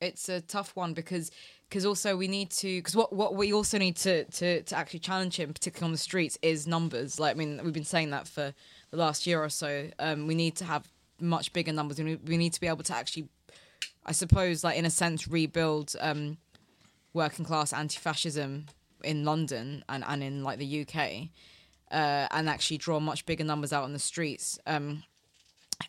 [0.00, 1.30] it's a tough one because
[1.68, 5.00] because also we need to because what what we also need to to to actually
[5.00, 7.18] challenge him, particularly on the streets, is numbers.
[7.18, 8.54] Like I mean, we've been saying that for
[8.90, 9.90] the last year or so.
[9.98, 10.86] Um, we need to have
[11.20, 11.98] much bigger numbers.
[11.98, 13.28] We need, we need to be able to actually,
[14.04, 16.38] I suppose, like in a sense, rebuild um,
[17.12, 18.66] working class anti-fascism
[19.02, 21.28] in London and and in like the UK.
[21.88, 24.58] Uh, and actually draw much bigger numbers out on the streets.
[24.66, 25.04] Um,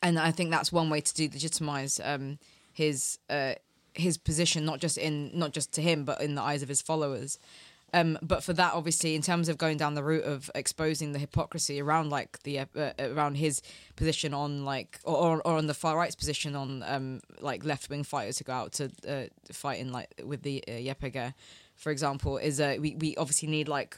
[0.03, 2.37] and I think that's one way to delegitimize um,
[2.71, 3.53] his uh,
[3.97, 6.81] his position, not just in not just to him, but in the eyes of his
[6.81, 7.39] followers.
[7.93, 11.19] Um, but for that, obviously, in terms of going down the route of exposing the
[11.19, 13.61] hypocrisy around like the uh, uh around his
[13.95, 18.03] position on like or, or on the far right's position on um, like left wing
[18.03, 19.23] fighters who go out to uh,
[19.53, 21.31] fight in like with the uh,
[21.77, 23.97] for example, is uh, we we obviously need like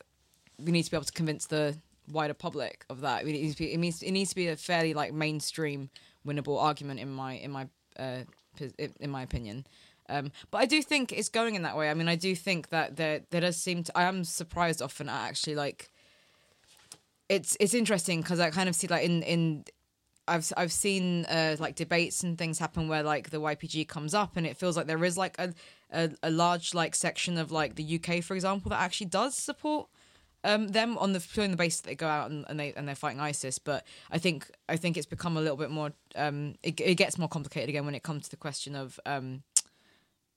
[0.59, 1.77] we need to be able to convince the
[2.11, 3.23] wider public of that.
[3.23, 5.89] It needs to be, it needs, it needs to be a fairly like mainstream
[6.27, 8.19] winnable argument in my in my uh,
[8.99, 9.65] in my opinion.
[10.09, 11.89] Um, but I do think it's going in that way.
[11.89, 13.97] I mean, I do think that there there does seem to.
[13.97, 15.89] I am surprised often at actually like.
[17.29, 19.65] It's it's interesting because I kind of see like in in.
[20.27, 24.37] I've I've seen uh, like debates and things happen where like the YPG comes up
[24.37, 25.53] and it feels like there is like a,
[25.91, 29.89] a, a large like section of like the UK for example that actually does support
[30.43, 32.87] um, them on the on the basis that they go out and, and, they and
[32.87, 33.59] they're fighting ISIS.
[33.59, 35.91] But I think I think it's become a little bit more.
[36.15, 38.99] Um, it, it gets more complicated again when it comes to the question of.
[39.05, 39.43] Um,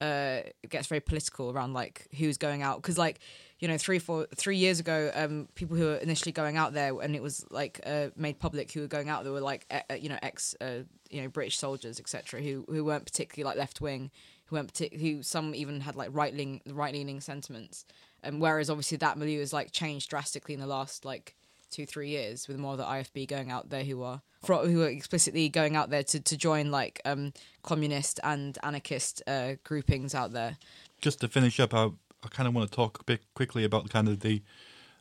[0.02, 2.82] uh, gets very political around like who's going out.
[2.82, 3.20] Because like
[3.60, 7.00] you know three four three years ago um people who were initially going out there
[7.00, 9.94] and it was like uh, made public who were going out there were like uh,
[9.94, 10.80] you know ex uh,
[11.10, 14.10] you know British soldiers etc who who weren't particularly like left wing
[14.46, 17.86] who weren't partic- who some even had like right leaning right leaning sentiments.
[18.24, 21.36] And whereas obviously that milieu has like changed drastically in the last like
[21.72, 24.88] two three years with more of the IFB going out there who are who are
[24.88, 30.32] explicitly going out there to, to join like um, communist and anarchist uh, groupings out
[30.32, 30.56] there.
[31.00, 31.90] Just to finish up, I,
[32.22, 34.42] I kind of want to talk a bit quickly about kind of the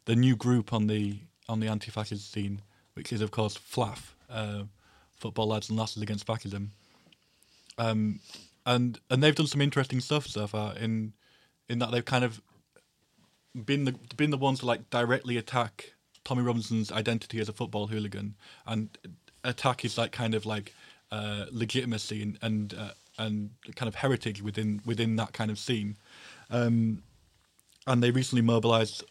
[0.06, 1.20] the new group on the
[1.50, 2.62] on the anti-fascist scene,
[2.94, 4.64] which is of course FLAF, uh,
[5.18, 6.72] Football Lads and Lasses Against Fascism.
[7.78, 8.20] Um,
[8.66, 11.14] and and they've done some interesting stuff so far in
[11.68, 12.42] in that they've kind of
[13.66, 15.94] been the been the ones to like directly attack
[16.24, 18.90] Tommy Robinson's identity as a football hooligan and
[19.44, 20.74] attack his like kind of like
[21.12, 25.98] uh, legitimacy and and, uh, and kind of heritage within within that kind of scene.
[26.50, 27.04] Um,
[27.88, 29.04] and they recently mobilised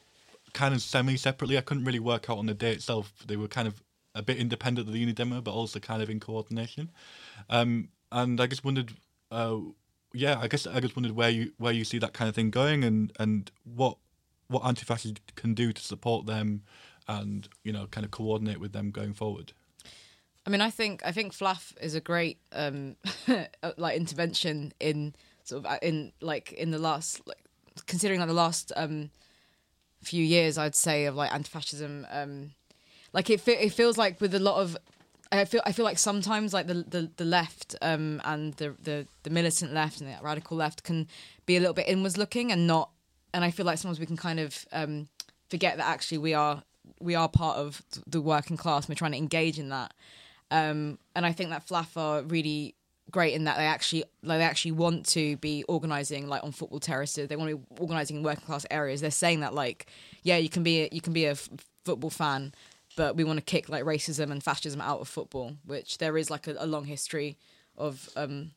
[0.53, 1.59] kind of semi separately.
[1.59, 3.13] I couldn't really work out on the day itself.
[3.27, 3.83] They were kind of
[4.15, 6.91] a bit independent of the Unidemo, but also kind of in coordination.
[7.49, 8.93] Um, and I just wondered,
[9.31, 9.59] uh,
[10.13, 12.51] yeah, I guess I just wondered where you where you see that kind of thing
[12.51, 13.97] going, and and what
[14.49, 16.63] what anti-fascists can do to support them,
[17.11, 19.53] and you know, kind of coordinate with them going forward.
[20.47, 22.97] I mean, I think I think FLAF is a great um,
[23.77, 27.43] like intervention in sort of uh, in like in the last like
[27.87, 29.11] considering like the last um,
[30.03, 32.07] few years, I'd say of like anti-fascism.
[32.11, 32.53] Um,
[33.13, 34.77] like it, it feels like with a lot of
[35.33, 39.07] I feel I feel like sometimes like the the, the left um, and the, the
[39.25, 41.07] the militant left and the radical left can
[41.45, 42.91] be a little bit inwards looking and not
[43.33, 45.09] and I feel like sometimes we can kind of um,
[45.49, 46.63] forget that actually we are
[47.01, 48.89] we are part of the working class.
[48.89, 49.95] We're trying to engage in that,
[50.51, 52.75] um, and I think that FLAF are really
[53.11, 56.81] great in that they actually like they actually want to be organizing like on football
[56.81, 57.29] terraces.
[57.29, 59.01] They want to be organizing in working class areas.
[59.01, 59.87] They're saying that like
[60.23, 61.49] yeah, you can be a, you can be a f-
[61.85, 62.53] football fan,
[62.97, 66.31] but we want to kick like racism and fascism out of football, which there is
[66.31, 67.37] like a, a long history
[67.77, 68.53] of um,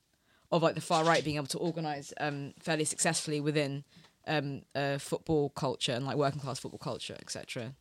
[0.52, 3.84] of like the far right being able to organize um, fairly successfully within
[4.28, 7.74] um, uh, football culture and like working class football culture, etc.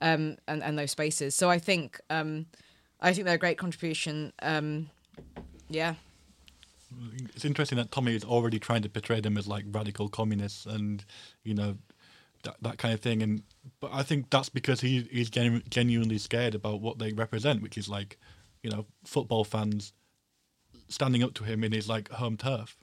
[0.00, 1.34] Um, and and those spaces.
[1.34, 2.46] So I think um,
[3.00, 4.32] I think they're a great contribution.
[4.42, 4.90] Um,
[5.68, 5.94] yeah.
[7.34, 11.04] It's interesting that Tommy is already trying to portray them as like radical communists and
[11.42, 11.76] you know
[12.44, 13.22] that that kind of thing.
[13.22, 13.42] And
[13.80, 17.76] but I think that's because he he's genu- genuinely scared about what they represent, which
[17.76, 18.18] is like
[18.62, 19.92] you know football fans
[20.88, 22.76] standing up to him in his like home turf.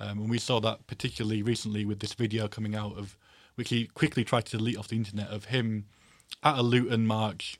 [0.00, 3.16] Um, and we saw that particularly recently with this video coming out of,
[3.54, 5.86] which he quickly tried to delete off the internet, of him
[6.42, 7.58] at a Luton march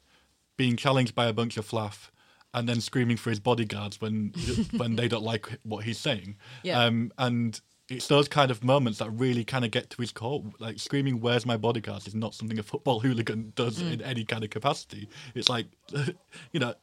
[0.57, 2.11] being challenged by a bunch of FLAF
[2.53, 4.33] and then screaming for his bodyguards when
[4.77, 6.37] when they don't like what he's saying.
[6.63, 6.81] Yeah.
[6.85, 10.43] Um, and it's those kind of moments that really kind of get to his core.
[10.59, 13.93] Like screaming, "Where's my bodyguards?" is not something a football hooligan does Mm.
[13.95, 15.09] in any kind of capacity.
[15.35, 15.67] It's like,
[16.53, 16.75] you know,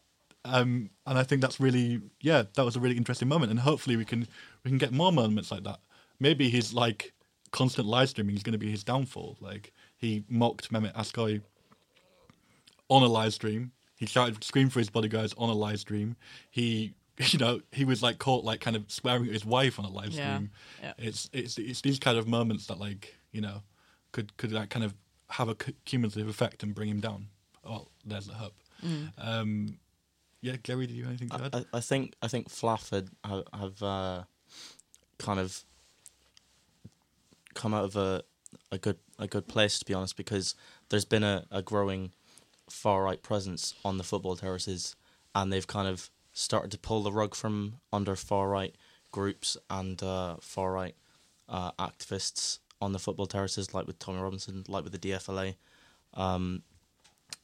[0.45, 3.51] um, and I think that's really, yeah, that was a really interesting moment.
[3.51, 4.27] And hopefully we can
[4.63, 5.79] we can get more moments like that.
[6.19, 7.13] Maybe his like
[7.51, 9.37] constant live streaming is going to be his downfall.
[9.39, 11.41] Like he mocked Mehmet Aksoy
[12.91, 13.71] on a live stream.
[13.95, 16.17] He shouted, screamed for his bodyguards on a live stream.
[16.49, 19.85] He, you know, he was like caught like kind of swearing at his wife on
[19.85, 20.51] a live stream.
[20.83, 20.93] yeah.
[20.97, 23.63] It's it's it's these kind of moments that like you know
[24.11, 24.93] could could like kind of
[25.29, 27.27] have a cumulative effect and bring him down.
[27.63, 28.51] Well, there's the hub.
[28.83, 29.11] Mm.
[29.17, 29.77] Um,
[30.41, 31.55] yeah, Gary, do you have anything to add?
[31.55, 34.23] I, I think I think FLAF had, have, have uh,
[35.17, 35.63] kind of
[37.53, 38.23] come out of a
[38.71, 40.55] a good a good place to be honest because
[40.89, 42.11] there's been a, a growing
[42.71, 44.95] far right presence on the football terraces
[45.35, 48.75] and they've kind of started to pull the rug from under far right
[49.11, 50.95] groups and uh, far right
[51.49, 55.55] uh, activists on the football terraces like with Tommy Robinson like with the DFLA
[56.13, 56.63] um,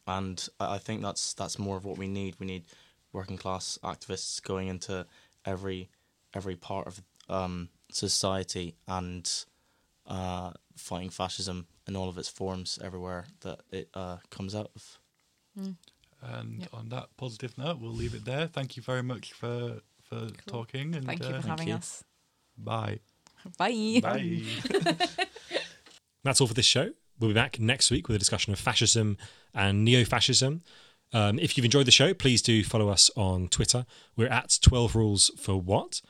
[0.07, 2.36] and I think that's that's more of what we need.
[2.39, 2.65] We need
[3.11, 5.05] working class activists going into
[5.45, 5.89] every
[6.34, 9.30] every part of um, society and
[10.07, 14.99] uh, fighting fascism in all of its forms everywhere that it uh, comes out of.
[16.21, 16.69] And Yep.
[16.73, 18.47] on that positive note, we'll leave it there.
[18.47, 20.95] Thank you very much for for talking.
[20.95, 21.75] And Thank you uh, for having you.
[21.75, 22.03] us.
[22.57, 22.99] Bye.
[23.57, 23.99] Bye.
[24.01, 24.41] Bye.
[26.23, 26.91] That's all for this show.
[27.19, 29.17] We'll be back next week with a discussion of fascism
[29.53, 30.61] and neo fascism.
[31.13, 33.85] Um, if you've enjoyed the show, please do follow us on Twitter.
[34.15, 36.01] We're at 12 Rules for What.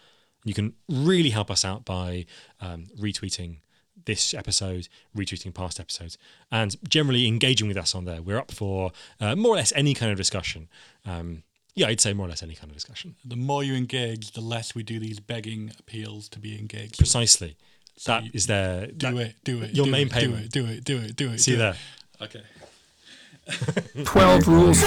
[0.43, 2.25] You can really help us out by
[2.61, 3.59] um, retweeting
[4.08, 6.18] this episode, retweeting past episodes,
[6.51, 8.22] and generally engaging with us on there.
[8.22, 8.91] We're up for
[9.22, 10.70] uh, more or less any kind of discussion.
[11.05, 11.43] Um,
[11.76, 13.16] yeah, I'd say more or less any kind of discussion.
[13.24, 16.97] The more you engage, the less we do these begging appeals to be engaged.
[16.97, 17.55] Precisely.
[17.97, 18.88] So that is there.
[18.88, 19.76] Do that, it, do it.
[19.76, 20.51] Your do main it, payment.
[20.51, 21.39] Do it, do it, do it, do it.
[21.39, 21.76] See do there.
[22.20, 22.24] It.
[22.24, 22.43] Okay.
[24.03, 24.84] 12 rules.